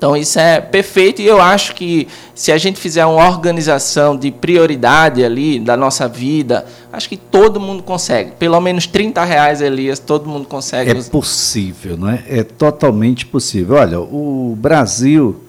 Então 0.02 0.16
isso 0.16 0.36
é 0.36 0.60
perfeito 0.60 1.22
e 1.22 1.26
eu 1.28 1.40
acho 1.40 1.76
que 1.76 2.08
se 2.34 2.50
a 2.50 2.58
gente 2.58 2.80
fizer 2.80 3.06
uma 3.06 3.24
organização 3.24 4.16
de 4.16 4.32
prioridade 4.32 5.24
ali 5.24 5.60
da 5.60 5.76
nossa 5.76 6.08
vida, 6.08 6.66
acho 6.92 7.08
que 7.08 7.16
todo 7.16 7.60
mundo 7.60 7.84
consegue. 7.84 8.32
Pelo 8.32 8.60
menos 8.60 8.84
30 8.84 9.22
reais, 9.22 9.60
Elias, 9.60 10.00
todo 10.00 10.28
mundo 10.28 10.48
consegue. 10.48 10.90
É 10.90 10.94
possível, 11.04 11.96
não 11.96 12.08
é? 12.08 12.24
É 12.28 12.42
totalmente 12.42 13.24
possível. 13.26 13.76
Olha, 13.76 14.00
o 14.00 14.58
Brasil 14.58 15.40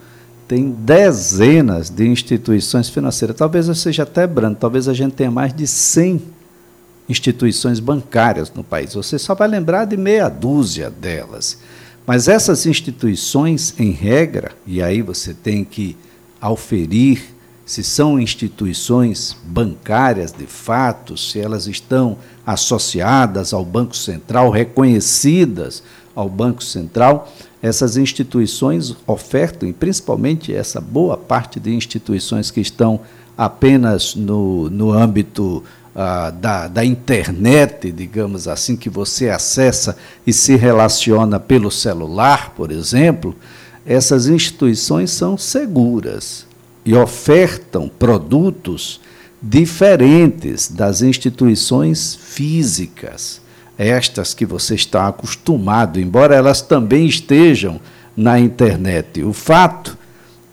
tem 0.48 0.70
dezenas 0.70 1.90
de 1.90 2.08
instituições 2.08 2.90
financeiras. 2.90 3.36
Talvez 3.36 3.68
eu 3.68 3.74
seja 3.74 4.04
até 4.04 4.28
branco, 4.28 4.60
talvez 4.60 4.88
a 4.88 4.94
gente 4.94 5.14
tenha 5.14 5.32
mais 5.32 5.52
de 5.52 5.66
100 5.66 6.22
instituições 7.10 7.80
bancárias 7.80 8.54
no 8.54 8.64
país. 8.64 8.94
Você 8.94 9.18
só 9.18 9.34
vai 9.34 9.48
lembrar 9.48 9.86
de 9.86 9.98
meia 9.98 10.30
dúzia 10.30 10.92
delas. 10.92 11.58
Mas 12.06 12.28
essas 12.28 12.66
instituições, 12.66 13.74
em 13.80 13.92
regra, 13.92 14.52
e 14.68 14.82
aí 14.82 15.02
você 15.02 15.34
tem 15.34 15.64
que 15.64 15.96
auferir 16.42 17.34
se 17.66 17.82
são 17.82 18.20
instituições 18.20 19.38
bancárias 19.46 20.34
de 20.34 20.46
fato, 20.46 21.18
se 21.18 21.40
elas 21.40 21.66
estão 21.66 22.18
associadas 22.46 23.54
ao 23.54 23.64
Banco 23.64 23.96
Central, 23.96 24.50
reconhecidas 24.50 25.82
ao 26.14 26.28
Banco 26.28 26.62
Central, 26.62 27.32
essas 27.62 27.96
instituições 27.96 28.94
ofertam, 29.08 29.70
e 29.70 29.72
principalmente 29.72 30.54
essa 30.54 30.82
boa 30.82 31.16
parte 31.16 31.58
de 31.58 31.74
instituições 31.74 32.52
que 32.52 32.60
estão 32.60 33.00
apenas 33.38 34.14
no, 34.14 34.70
no 34.70 34.92
âmbito 34.92 35.64
ah, 35.96 36.32
da, 36.32 36.68
da 36.68 36.84
internet, 36.84 37.92
digamos 37.92 38.48
assim, 38.48 38.76
que 38.76 38.90
você 38.90 39.30
acessa 39.30 39.96
e 40.26 40.34
se 40.34 40.56
relaciona 40.56 41.40
pelo 41.40 41.70
celular, 41.70 42.54
por 42.56 42.72
exemplo, 42.72 43.36
essas 43.86 44.28
instituições 44.28 45.12
são 45.12 45.38
seguras. 45.38 46.46
e 46.86 46.94
ofertam 46.94 47.88
produtos 47.88 49.00
diferentes 49.42 50.70
das 50.70 51.02
instituições 51.02 52.14
físicas, 52.14 53.42
estas 53.78 54.34
que 54.34 54.46
você 54.46 54.76
está 54.76 55.08
acostumado, 55.08 56.00
embora 56.00 56.36
elas 56.36 56.62
também 56.62 57.06
estejam 57.06 57.80
na 58.18 58.40
internet. 58.40 59.24
O 59.24 59.32
fato 59.32 59.98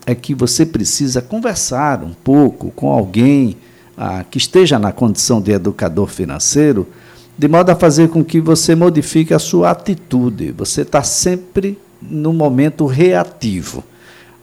é 0.07 0.15
que 0.15 0.35
você 0.35 0.65
precisa 0.65 1.21
conversar 1.21 2.03
um 2.03 2.13
pouco 2.13 2.71
com 2.71 2.91
alguém 2.91 3.57
ah, 4.03 4.25
que 4.25 4.39
esteja 4.39 4.79
na 4.79 4.93
condição 4.93 5.43
de 5.43 5.53
educador 5.53 6.07
financeiro, 6.07 6.89
de 7.37 7.47
modo 7.47 7.69
a 7.69 7.77
fazer 7.77 8.09
com 8.09 8.25
que 8.25 8.41
você 8.41 8.75
modifique 8.75 9.35
a 9.35 9.39
sua 9.39 9.73
atitude. 9.73 10.53
Você 10.53 10.81
está 10.81 11.03
sempre 11.03 11.79
no 12.01 12.33
momento 12.33 12.87
reativo. 12.87 13.85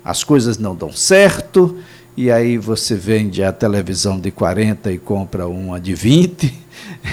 As 0.06 0.24
coisas 0.24 0.60
não 0.60 0.76
dão 0.76 0.94
certo, 0.94 1.76
e 2.18 2.32
aí 2.32 2.58
você 2.58 2.96
vende 2.96 3.44
a 3.44 3.54
televisão 3.54 4.20
de 4.20 4.32
40 4.32 4.92
e 4.92 4.98
compra 4.98 5.48
uma 5.48 5.80
de 5.80 5.94
20, 5.94 6.52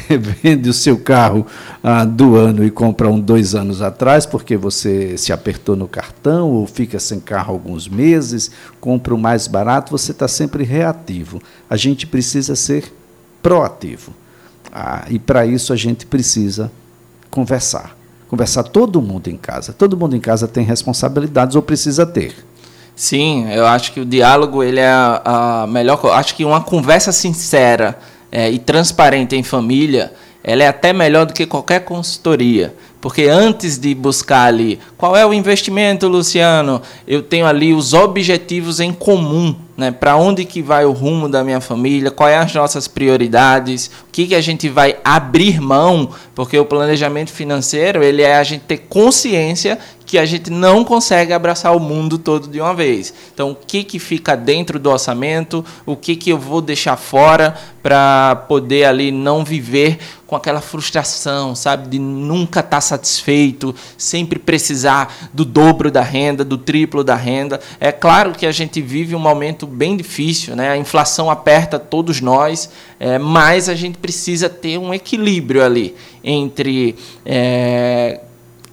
vende 0.42 0.70
o 0.70 0.72
seu 0.72 0.98
carro 0.98 1.46
ah, 1.82 2.06
do 2.06 2.36
ano 2.36 2.64
e 2.64 2.70
compra 2.70 3.10
um 3.10 3.20
dois 3.20 3.54
anos 3.54 3.82
atrás, 3.82 4.24
porque 4.24 4.56
você 4.56 5.18
se 5.18 5.30
apertou 5.30 5.76
no 5.76 5.86
cartão 5.86 6.50
ou 6.50 6.66
fica 6.66 6.98
sem 6.98 7.20
carro 7.20 7.52
alguns 7.52 7.86
meses, 7.86 8.50
compra 8.80 9.14
o 9.14 9.18
mais 9.18 9.46
barato, 9.46 9.90
você 9.90 10.10
está 10.10 10.26
sempre 10.26 10.64
reativo. 10.64 11.38
A 11.68 11.76
gente 11.76 12.06
precisa 12.06 12.56
ser 12.56 12.90
proativo. 13.42 14.10
Ah, 14.72 15.04
e 15.10 15.18
para 15.18 15.44
isso 15.44 15.74
a 15.74 15.76
gente 15.76 16.06
precisa 16.06 16.72
conversar. 17.30 17.94
Conversar 18.26 18.62
todo 18.62 19.02
mundo 19.02 19.28
em 19.28 19.36
casa. 19.36 19.70
Todo 19.74 19.98
mundo 19.98 20.16
em 20.16 20.20
casa 20.20 20.48
tem 20.48 20.64
responsabilidades 20.64 21.56
ou 21.56 21.60
precisa 21.60 22.06
ter. 22.06 22.34
Sim, 22.96 23.50
eu 23.50 23.66
acho 23.66 23.92
que 23.92 24.00
o 24.00 24.04
diálogo 24.04 24.62
ele 24.62 24.80
é 24.80 24.88
a, 24.88 25.66
melhor. 25.68 26.00
Acho 26.12 26.35
que 26.35 26.44
uma 26.44 26.61
conversa 26.61 27.11
sincera 27.11 27.98
é, 28.30 28.50
e 28.50 28.59
transparente 28.59 29.35
em 29.35 29.42
família, 29.42 30.12
ela 30.42 30.62
é 30.62 30.68
até 30.68 30.92
melhor 30.92 31.26
do 31.26 31.33
que 31.33 31.46
qualquer 31.46 31.80
consultoria. 31.80 32.74
Porque 33.04 33.24
antes 33.24 33.76
de 33.76 33.94
buscar 33.94 34.46
ali 34.46 34.80
qual 34.96 35.14
é 35.14 35.26
o 35.26 35.35
investimento, 35.35 36.09
Luciano, 36.09 36.80
eu 37.07 37.20
tenho 37.20 37.44
ali 37.44 37.74
os 37.74 37.92
objetivos 37.92 38.80
em 38.80 38.94
comum, 38.94 39.54
né? 39.76 39.90
Para 39.90 40.16
onde 40.16 40.46
que 40.46 40.62
vai 40.62 40.87
o 40.87 40.92
rumo 40.92 41.28
da 41.28 41.44
minha 41.44 41.61
família, 41.61 42.11
quais 42.11 42.35
as 42.35 42.54
nossas 42.54 42.88
prioridades, 42.88 43.90
o 44.09 44.11
que, 44.11 44.28
que 44.28 44.35
a 44.35 44.40
gente 44.40 44.70
vai 44.70 44.96
abrir 45.04 45.61
mão, 45.61 46.09
porque 46.35 46.59
o 46.59 46.64
planejamento 46.64 47.30
financeiro 47.30 48.02
ele 48.02 48.22
é 48.22 48.37
a 48.37 48.42
gente 48.42 48.62
ter 48.62 48.78
consciência 48.78 49.78
que 50.14 50.18
a 50.18 50.24
gente 50.24 50.48
não 50.48 50.85
consegue 50.85 51.33
abraçar 51.33 51.77
o 51.77 51.81
mundo 51.81 52.18
todo 52.18 52.46
de 52.46 52.61
uma 52.61 52.72
vez. 52.72 53.12
Então, 53.35 53.50
o 53.50 53.55
que, 53.57 53.83
que 53.83 53.98
fica 53.98 54.37
dentro 54.37 54.79
do 54.79 54.88
orçamento, 54.88 55.64
o 55.85 55.96
que, 55.96 56.14
que 56.14 56.31
eu 56.31 56.38
vou 56.38 56.61
deixar 56.61 56.96
fora 56.96 57.57
para 57.83 58.37
poder 58.48 58.85
ali 58.85 59.11
não 59.11 59.44
viver 59.44 59.98
com 60.24 60.37
aquela 60.37 60.61
frustração, 60.61 61.57
sabe, 61.57 61.88
de 61.88 61.98
nunca 61.98 62.61
estar 62.61 62.77
tá 62.77 62.81
satisfeito, 62.81 63.74
sempre 63.98 64.38
precisar 64.38 65.12
do 65.35 65.44
dobro 65.44 65.90
da 65.90 66.03
renda, 66.03 66.44
do 66.44 66.57
triplo 66.57 67.03
da 67.03 67.16
renda. 67.16 67.59
É 67.81 67.90
claro 67.90 68.35
que 68.35 68.46
a 68.46 68.53
gente 68.53 68.81
vive 68.81 69.16
um 69.16 69.18
momento 69.18 69.66
bem 69.66 69.96
difícil, 69.96 70.55
né? 70.55 70.70
A 70.70 70.77
inflação 70.77 71.29
aperta 71.29 71.77
todos 71.77 72.20
nós, 72.20 72.70
é, 73.00 73.18
mas 73.18 73.68
a 73.68 73.74
gente 73.74 73.98
precisa 73.98 74.48
ter 74.48 74.79
um 74.79 74.94
equilíbrio 74.94 75.64
ali 75.64 75.92
entre 76.22 76.94
é, 77.27 78.20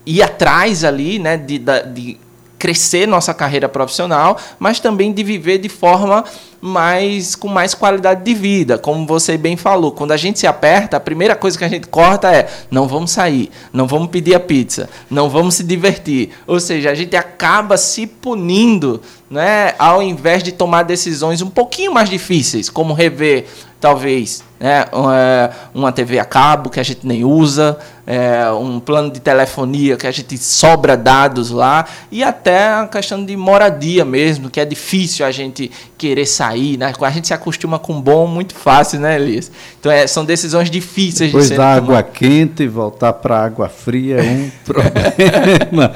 ir 0.06 0.22
atrás 0.22 0.84
ali, 0.84 1.20
né, 1.20 1.38
de, 1.38 1.60
de 1.60 2.18
crescer 2.62 3.08
nossa 3.08 3.34
carreira 3.34 3.68
profissional, 3.68 4.38
mas 4.60 4.80
também 4.80 5.12
de 5.12 5.24
viver 5.24 5.58
de 5.58 5.68
forma 5.68 6.24
mais 6.62 7.34
com 7.34 7.48
mais 7.48 7.74
qualidade 7.74 8.24
de 8.24 8.36
vida, 8.36 8.78
como 8.78 9.04
você 9.08 9.36
bem 9.36 9.58
falou. 9.58 9.92
Quando 9.92 10.12
a 10.12 10.18
gente 10.18 10.38
se 10.38 10.46
aperta, 10.46 10.96
a 10.96 11.00
primeira 11.00 11.36
coisa 11.36 11.58
que 11.58 11.66
a 11.66 11.68
gente 11.68 11.88
corta 11.88 12.32
é: 12.32 12.48
não 12.70 12.88
vamos 12.88 13.10
sair, 13.10 13.50
não 13.74 13.88
vamos 13.88 14.10
pedir 14.10 14.36
a 14.36 14.40
pizza, 14.40 14.88
não 15.10 15.28
vamos 15.28 15.56
se 15.56 15.64
divertir. 15.64 16.30
Ou 16.46 16.60
seja, 16.60 16.92
a 16.92 16.94
gente 16.94 17.16
acaba 17.16 17.78
se 17.78 18.06
punindo, 18.06 19.02
né, 19.28 19.74
ao 19.80 20.04
invés 20.04 20.44
de 20.44 20.52
tomar 20.52 20.84
decisões 20.84 21.42
um 21.42 21.50
pouquinho 21.50 21.92
mais 21.92 22.12
difíceis, 22.12 22.70
como 22.70 22.94
rever 22.94 23.48
talvez 23.80 24.44
né, 24.60 24.86
é, 24.92 25.52
uma 25.74 25.92
TV 25.92 26.20
a 26.20 26.26
cabo 26.26 26.70
que 26.70 26.80
a 26.80 26.84
gente 26.84 27.08
nem 27.08 27.26
usa, 27.26 27.80
é, 28.12 28.52
um 28.52 28.78
plano 28.78 29.10
de 29.10 29.22
telefonia 29.22 29.96
que 29.96 30.06
a 30.06 30.12
gente 30.12 30.38
sobra 30.38 30.98
dados 30.98 31.50
lá, 31.50 31.86
e 32.12 32.22
até 32.22 32.74
a 32.74 32.86
questão 32.86 33.24
de 33.24 33.38
moradia 33.38 34.04
mesmo, 34.04 34.50
que 34.50 34.60
é 34.60 34.66
difícil 34.66 35.26
a 35.26 35.32
gente 35.32 35.72
querer 35.98 36.26
sair, 36.26 36.78
né? 36.78 36.92
A 37.00 37.10
gente 37.10 37.28
se 37.28 37.34
acostuma 37.34 37.80
com 37.80 38.02
bom 38.02 38.28
muito 38.28 38.54
fácil, 38.54 39.00
né, 39.00 39.16
Elias? 39.16 39.50
Então 39.80 39.90
é, 39.90 40.06
são 40.08 40.26
decisões 40.26 40.70
difíceis 40.70 41.32
Depois 41.32 41.46
de 41.46 41.50
ser 41.52 41.58
da 41.58 41.74
água 41.74 42.04
quente 42.04 42.64
e 42.64 42.68
voltar 42.68 43.14
para 43.14 43.46
água 43.46 43.70
fria 43.70 44.18
é 44.18 44.30
um 44.30 44.52
problema. 44.66 45.94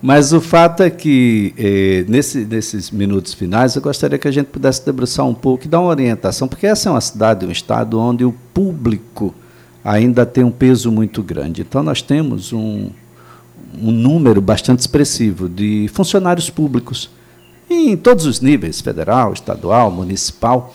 Mas 0.00 0.32
o 0.32 0.40
fato 0.40 0.82
é 0.82 0.88
que, 0.88 1.52
eh, 1.58 2.04
nesse, 2.08 2.46
nesses 2.46 2.90
minutos 2.90 3.34
finais, 3.34 3.74
eu 3.74 3.82
gostaria 3.82 4.16
que 4.16 4.28
a 4.28 4.30
gente 4.30 4.46
pudesse 4.46 4.86
debruçar 4.86 5.26
um 5.26 5.34
pouco 5.34 5.66
e 5.66 5.68
dar 5.68 5.80
uma 5.80 5.90
orientação, 5.90 6.48
porque 6.48 6.66
essa 6.66 6.88
é 6.88 6.92
uma 6.92 7.00
cidade, 7.00 7.44
um 7.44 7.50
estado 7.50 8.00
onde 8.00 8.24
o 8.24 8.32
público 8.54 9.34
ainda 9.84 10.26
tem 10.26 10.44
um 10.44 10.50
peso 10.50 10.90
muito 10.90 11.22
grande. 11.22 11.62
Então, 11.62 11.82
nós 11.82 12.02
temos 12.02 12.52
um, 12.52 12.90
um 13.80 13.90
número 13.90 14.40
bastante 14.40 14.80
expressivo 14.80 15.48
de 15.48 15.88
funcionários 15.92 16.50
públicos, 16.50 17.10
em 17.70 17.96
todos 17.96 18.24
os 18.24 18.40
níveis 18.40 18.80
federal, 18.80 19.32
estadual, 19.32 19.90
municipal 19.90 20.74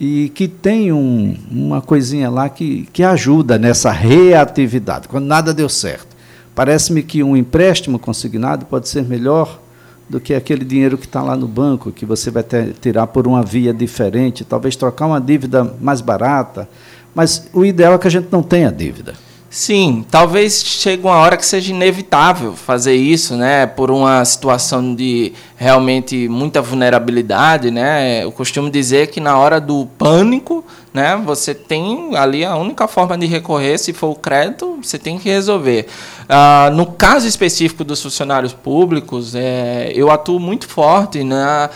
e 0.00 0.30
que 0.34 0.46
tem 0.46 0.92
um, 0.92 1.36
uma 1.50 1.80
coisinha 1.80 2.30
lá 2.30 2.48
que, 2.48 2.88
que 2.92 3.02
ajuda 3.02 3.58
nessa 3.58 3.90
reatividade, 3.90 5.08
quando 5.08 5.24
nada 5.24 5.52
deu 5.52 5.68
certo. 5.68 6.16
Parece-me 6.54 7.02
que 7.02 7.22
um 7.22 7.36
empréstimo 7.36 7.98
consignado 7.98 8.66
pode 8.66 8.88
ser 8.88 9.04
melhor 9.04 9.60
do 10.08 10.18
que 10.20 10.34
aquele 10.34 10.64
dinheiro 10.64 10.96
que 10.96 11.04
está 11.04 11.22
lá 11.22 11.36
no 11.36 11.46
banco, 11.46 11.92
que 11.92 12.06
você 12.06 12.30
vai 12.30 12.42
ter, 12.42 12.72
tirar 12.80 13.08
por 13.08 13.26
uma 13.26 13.42
via 13.42 13.74
diferente, 13.74 14.44
talvez 14.44 14.74
trocar 14.74 15.06
uma 15.06 15.20
dívida 15.20 15.76
mais 15.80 16.00
barata. 16.00 16.68
Mas 17.18 17.50
o 17.52 17.64
ideal 17.64 17.94
é 17.94 17.98
que 17.98 18.06
a 18.06 18.10
gente 18.12 18.28
não 18.30 18.44
tenha 18.44 18.70
dívida. 18.70 19.12
Sim, 19.50 20.06
talvez 20.08 20.62
chegue 20.62 21.02
uma 21.02 21.16
hora 21.16 21.36
que 21.36 21.44
seja 21.44 21.72
inevitável 21.72 22.54
fazer 22.54 22.94
isso, 22.94 23.34
né? 23.34 23.66
Por 23.66 23.90
uma 23.90 24.24
situação 24.24 24.94
de 24.94 25.32
realmente 25.56 26.28
muita 26.28 26.62
vulnerabilidade, 26.62 27.72
né? 27.72 28.22
Eu 28.22 28.30
costumo 28.30 28.70
dizer 28.70 29.08
que 29.08 29.18
na 29.18 29.36
hora 29.36 29.60
do 29.60 29.88
pânico, 29.98 30.64
né? 30.94 31.20
Você 31.24 31.56
tem 31.56 32.14
ali 32.14 32.44
a 32.44 32.54
única 32.54 32.86
forma 32.86 33.18
de 33.18 33.26
recorrer, 33.26 33.78
se 33.78 33.92
for 33.92 34.10
o 34.10 34.14
crédito, 34.14 34.78
você 34.80 34.96
tem 34.96 35.18
que 35.18 35.28
resolver. 35.28 35.88
Ah, 36.28 36.70
no 36.72 36.86
caso 36.86 37.26
específico 37.26 37.82
dos 37.82 38.00
funcionários 38.00 38.52
públicos, 38.52 39.34
é, 39.34 39.90
eu 39.92 40.08
atuo 40.08 40.38
muito 40.38 40.68
forte 40.68 41.24
na, 41.24 41.68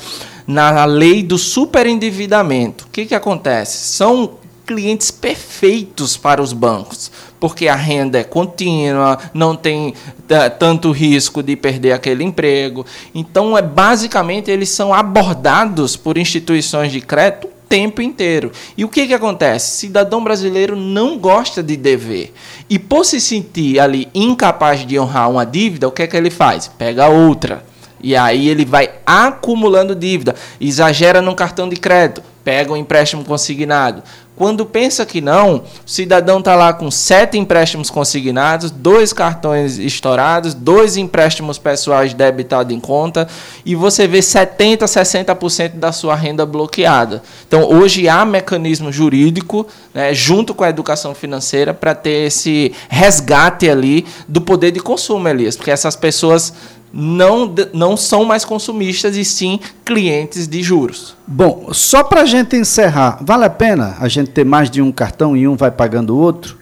na 0.46 0.84
lei 0.84 1.20
do 1.20 1.36
superendividamento. 1.36 2.84
O 2.84 2.90
que, 2.90 3.06
que 3.06 3.14
acontece? 3.16 3.88
São 3.88 4.40
clientes 4.66 5.10
perfeitos 5.10 6.16
para 6.16 6.42
os 6.42 6.52
bancos, 6.52 7.10
porque 7.38 7.68
a 7.68 7.74
renda 7.74 8.18
é 8.18 8.24
contínua, 8.24 9.18
não 9.34 9.56
tem 9.56 9.94
é, 10.28 10.48
tanto 10.48 10.90
risco 10.90 11.42
de 11.42 11.56
perder 11.56 11.92
aquele 11.92 12.24
emprego. 12.24 12.86
Então, 13.14 13.56
é 13.56 13.62
basicamente 13.62 14.50
eles 14.50 14.68
são 14.68 14.94
abordados 14.94 15.96
por 15.96 16.16
instituições 16.16 16.92
de 16.92 17.00
crédito 17.00 17.46
o 17.46 17.50
tempo 17.68 18.00
inteiro. 18.02 18.52
E 18.76 18.84
o 18.84 18.88
que 18.88 19.06
que 19.06 19.14
acontece? 19.14 19.78
Cidadão 19.78 20.22
brasileiro 20.22 20.76
não 20.76 21.18
gosta 21.18 21.62
de 21.62 21.76
dever. 21.76 22.32
E 22.68 22.78
por 22.78 23.04
se 23.04 23.20
sentir 23.20 23.80
ali 23.80 24.08
incapaz 24.14 24.86
de 24.86 24.98
honrar 24.98 25.30
uma 25.30 25.44
dívida, 25.44 25.88
o 25.88 25.92
que 25.92 26.02
é 26.02 26.06
que 26.06 26.16
ele 26.16 26.30
faz? 26.30 26.68
Pega 26.68 27.08
outra. 27.08 27.64
E 28.02 28.16
aí 28.16 28.48
ele 28.48 28.64
vai 28.64 28.90
acumulando 29.06 29.94
dívida, 29.94 30.34
exagera 30.60 31.22
no 31.22 31.36
cartão 31.36 31.68
de 31.68 31.76
crédito, 31.76 32.22
pega 32.44 32.72
um 32.72 32.76
empréstimo 32.76 33.24
consignado, 33.24 34.02
quando 34.34 34.64
pensa 34.64 35.04
que 35.04 35.20
não, 35.20 35.56
o 35.56 35.62
cidadão 35.84 36.38
está 36.38 36.56
lá 36.56 36.72
com 36.72 36.90
sete 36.90 37.36
empréstimos 37.36 37.90
consignados, 37.90 38.70
dois 38.70 39.12
cartões 39.12 39.78
estourados, 39.78 40.54
dois 40.54 40.96
empréstimos 40.96 41.58
pessoais 41.58 42.14
debitados 42.14 42.74
em 42.74 42.80
conta, 42.80 43.28
e 43.64 43.74
você 43.74 44.08
vê 44.08 44.20
70%, 44.20 44.78
60% 44.78 45.74
da 45.74 45.92
sua 45.92 46.14
renda 46.14 46.46
bloqueada. 46.46 47.22
Então, 47.46 47.70
hoje 47.70 48.08
há 48.08 48.24
mecanismo 48.24 48.90
jurídico, 48.90 49.66
né, 49.92 50.14
junto 50.14 50.54
com 50.54 50.64
a 50.64 50.70
educação 50.70 51.14
financeira, 51.14 51.74
para 51.74 51.94
ter 51.94 52.26
esse 52.26 52.72
resgate 52.88 53.68
ali 53.68 54.06
do 54.26 54.40
poder 54.40 54.70
de 54.70 54.80
consumo, 54.80 55.28
Elias, 55.28 55.56
porque 55.56 55.70
essas 55.70 55.94
pessoas 55.94 56.54
não, 56.92 57.54
não 57.72 57.96
são 57.96 58.24
mais 58.24 58.44
consumistas 58.44 59.16
e 59.16 59.24
sim 59.24 59.58
clientes 59.84 60.46
de 60.46 60.62
juros. 60.62 61.16
Bom, 61.26 61.68
só 61.72 62.04
para 62.04 62.22
a 62.22 62.26
gente 62.26 62.56
encerrar, 62.56 63.18
vale 63.22 63.44
a 63.44 63.50
pena 63.50 63.96
a 63.98 64.08
gente 64.08 64.30
ter 64.30 64.44
mais 64.44 64.70
de 64.70 64.82
um 64.82 64.92
cartão 64.92 65.36
e 65.36 65.48
um 65.48 65.56
vai 65.56 65.70
pagando 65.70 66.14
o 66.14 66.18
outro? 66.18 66.58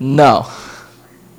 Não. 0.00 0.44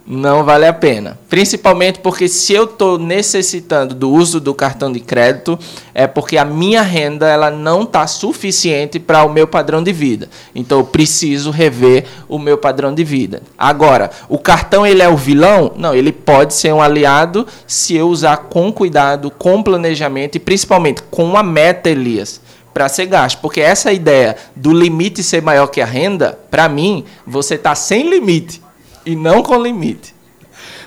Não 0.10 0.44
vale 0.44 0.66
a 0.66 0.74
pena. 0.74 1.20
Principalmente 1.30 2.00
porque 2.00 2.28
se 2.28 2.52
eu 2.54 2.64
estou 2.64 2.98
necessitando 2.98 3.94
do 3.94 4.10
uso 4.10 4.40
do 4.40 4.56
cartão 4.56 4.92
de 4.92 5.00
crédito, 5.00 5.58
é 5.94 6.08
porque 6.08 6.36
a 6.36 6.44
minha 6.44 6.82
renda 6.82 7.28
ela 7.30 7.52
não 7.52 7.84
está 7.84 8.08
suficiente 8.08 9.00
para 9.00 9.24
o 9.24 9.32
meu 9.32 9.46
padrão 9.46 9.84
de 9.84 9.94
vida. 9.94 10.28
Então 10.56 10.80
eu 10.80 10.84
preciso 10.84 11.52
rever 11.52 12.06
o 12.28 12.40
meu 12.40 12.58
padrão 12.58 12.92
de 12.92 13.04
vida. 13.04 13.44
Agora, 13.56 14.10
o 14.28 14.40
cartão 14.40 14.84
ele 14.84 15.04
é 15.04 15.08
o 15.08 15.16
vilão? 15.16 15.74
Não, 15.76 15.94
ele 15.94 16.12
pode 16.12 16.56
ser 16.56 16.74
um 16.74 16.82
aliado 16.82 17.46
se 17.68 17.96
eu 17.96 18.08
usar 18.08 18.38
com 18.38 18.74
cuidado, 18.74 19.30
com 19.30 19.62
planejamento 19.62 20.38
e 20.38 20.40
principalmente 20.40 21.04
com 21.04 21.38
a 21.38 21.44
meta, 21.44 21.88
Elias 21.88 22.42
para 22.74 22.88
ser 22.88 23.08
gasto. 23.08 23.40
Porque 23.42 23.60
essa 23.60 23.92
ideia 23.92 24.38
do 24.56 24.72
limite 24.72 25.22
ser 25.22 25.42
maior 25.42 25.68
que 25.68 25.82
a 25.82 25.86
renda, 25.86 26.40
para 26.50 26.70
mim, 26.70 27.04
você 27.28 27.56
está 27.56 27.76
sem 27.76 28.10
limite 28.10 28.62
e 29.10 29.16
não 29.16 29.42
com 29.42 29.62
limite. 29.62 30.14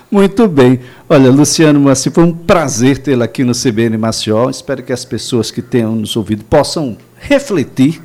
Muito 0.09 0.47
bem. 0.47 0.79
Olha, 1.09 1.29
Luciano 1.29 1.79
Massi, 1.79 2.09
foi 2.09 2.23
um 2.23 2.33
prazer 2.33 2.99
tê-lo 2.99 3.23
aqui 3.23 3.43
no 3.43 3.53
CBN 3.53 3.97
Maceió. 3.97 4.49
Espero 4.49 4.83
que 4.83 4.93
as 4.93 5.03
pessoas 5.03 5.51
que 5.51 5.61
tenham 5.61 5.95
nos 5.95 6.15
ouvido 6.15 6.45
possam 6.45 6.95
refletir 7.17 8.01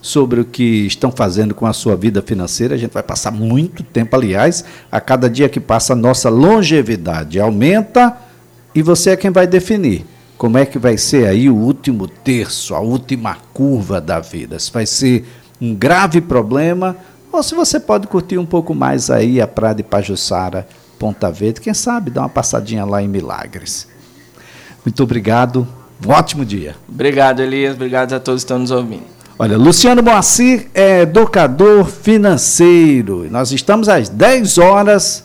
sobre 0.00 0.40
o 0.40 0.44
que 0.44 0.86
estão 0.86 1.12
fazendo 1.12 1.54
com 1.54 1.64
a 1.64 1.72
sua 1.72 1.96
vida 1.96 2.20
financeira. 2.20 2.74
A 2.74 2.78
gente 2.78 2.92
vai 2.92 3.02
passar 3.02 3.30
muito 3.30 3.82
tempo, 3.82 4.16
aliás, 4.16 4.64
a 4.90 5.00
cada 5.00 5.30
dia 5.30 5.48
que 5.48 5.60
passa, 5.60 5.92
a 5.92 5.96
nossa 5.96 6.28
longevidade 6.28 7.40
aumenta 7.40 8.16
e 8.74 8.82
você 8.82 9.10
é 9.10 9.16
quem 9.16 9.30
vai 9.30 9.46
definir 9.46 10.04
como 10.36 10.58
é 10.58 10.66
que 10.66 10.76
vai 10.76 10.98
ser 10.98 11.28
aí 11.28 11.48
o 11.48 11.54
último 11.54 12.08
terço, 12.08 12.74
a 12.74 12.80
última 12.80 13.36
curva 13.54 14.00
da 14.00 14.18
vida. 14.18 14.58
Se 14.58 14.72
vai 14.72 14.84
ser 14.84 15.24
um 15.60 15.72
grave 15.72 16.20
problema 16.20 16.96
ou 17.32 17.42
se 17.42 17.54
você 17.54 17.80
pode 17.80 18.06
curtir 18.06 18.38
um 18.38 18.46
pouco 18.46 18.74
mais 18.74 19.10
aí 19.10 19.40
a 19.40 19.48
Praia 19.48 19.74
de 19.74 19.82
Pajuçara, 19.82 20.68
Ponta 20.98 21.30
Verde, 21.32 21.60
quem 21.60 21.74
sabe 21.74 22.10
dar 22.10 22.20
uma 22.20 22.28
passadinha 22.28 22.84
lá 22.84 23.02
em 23.02 23.08
Milagres. 23.08 23.88
Muito 24.84 25.02
obrigado, 25.02 25.66
um 26.06 26.10
ótimo 26.10 26.44
dia. 26.44 26.76
Obrigado, 26.88 27.40
Elias, 27.40 27.74
obrigado 27.74 28.12
a 28.12 28.20
todos 28.20 28.42
que 28.42 28.44
estão 28.44 28.58
nos 28.58 28.70
ouvindo. 28.70 29.10
Olha, 29.38 29.58
Luciano 29.58 30.04
Moacir 30.04 30.68
é 30.72 31.00
educador 31.00 31.86
financeiro. 31.86 33.28
Nós 33.28 33.50
estamos 33.50 33.88
às 33.88 34.08
10 34.08 34.58
horas 34.58 35.20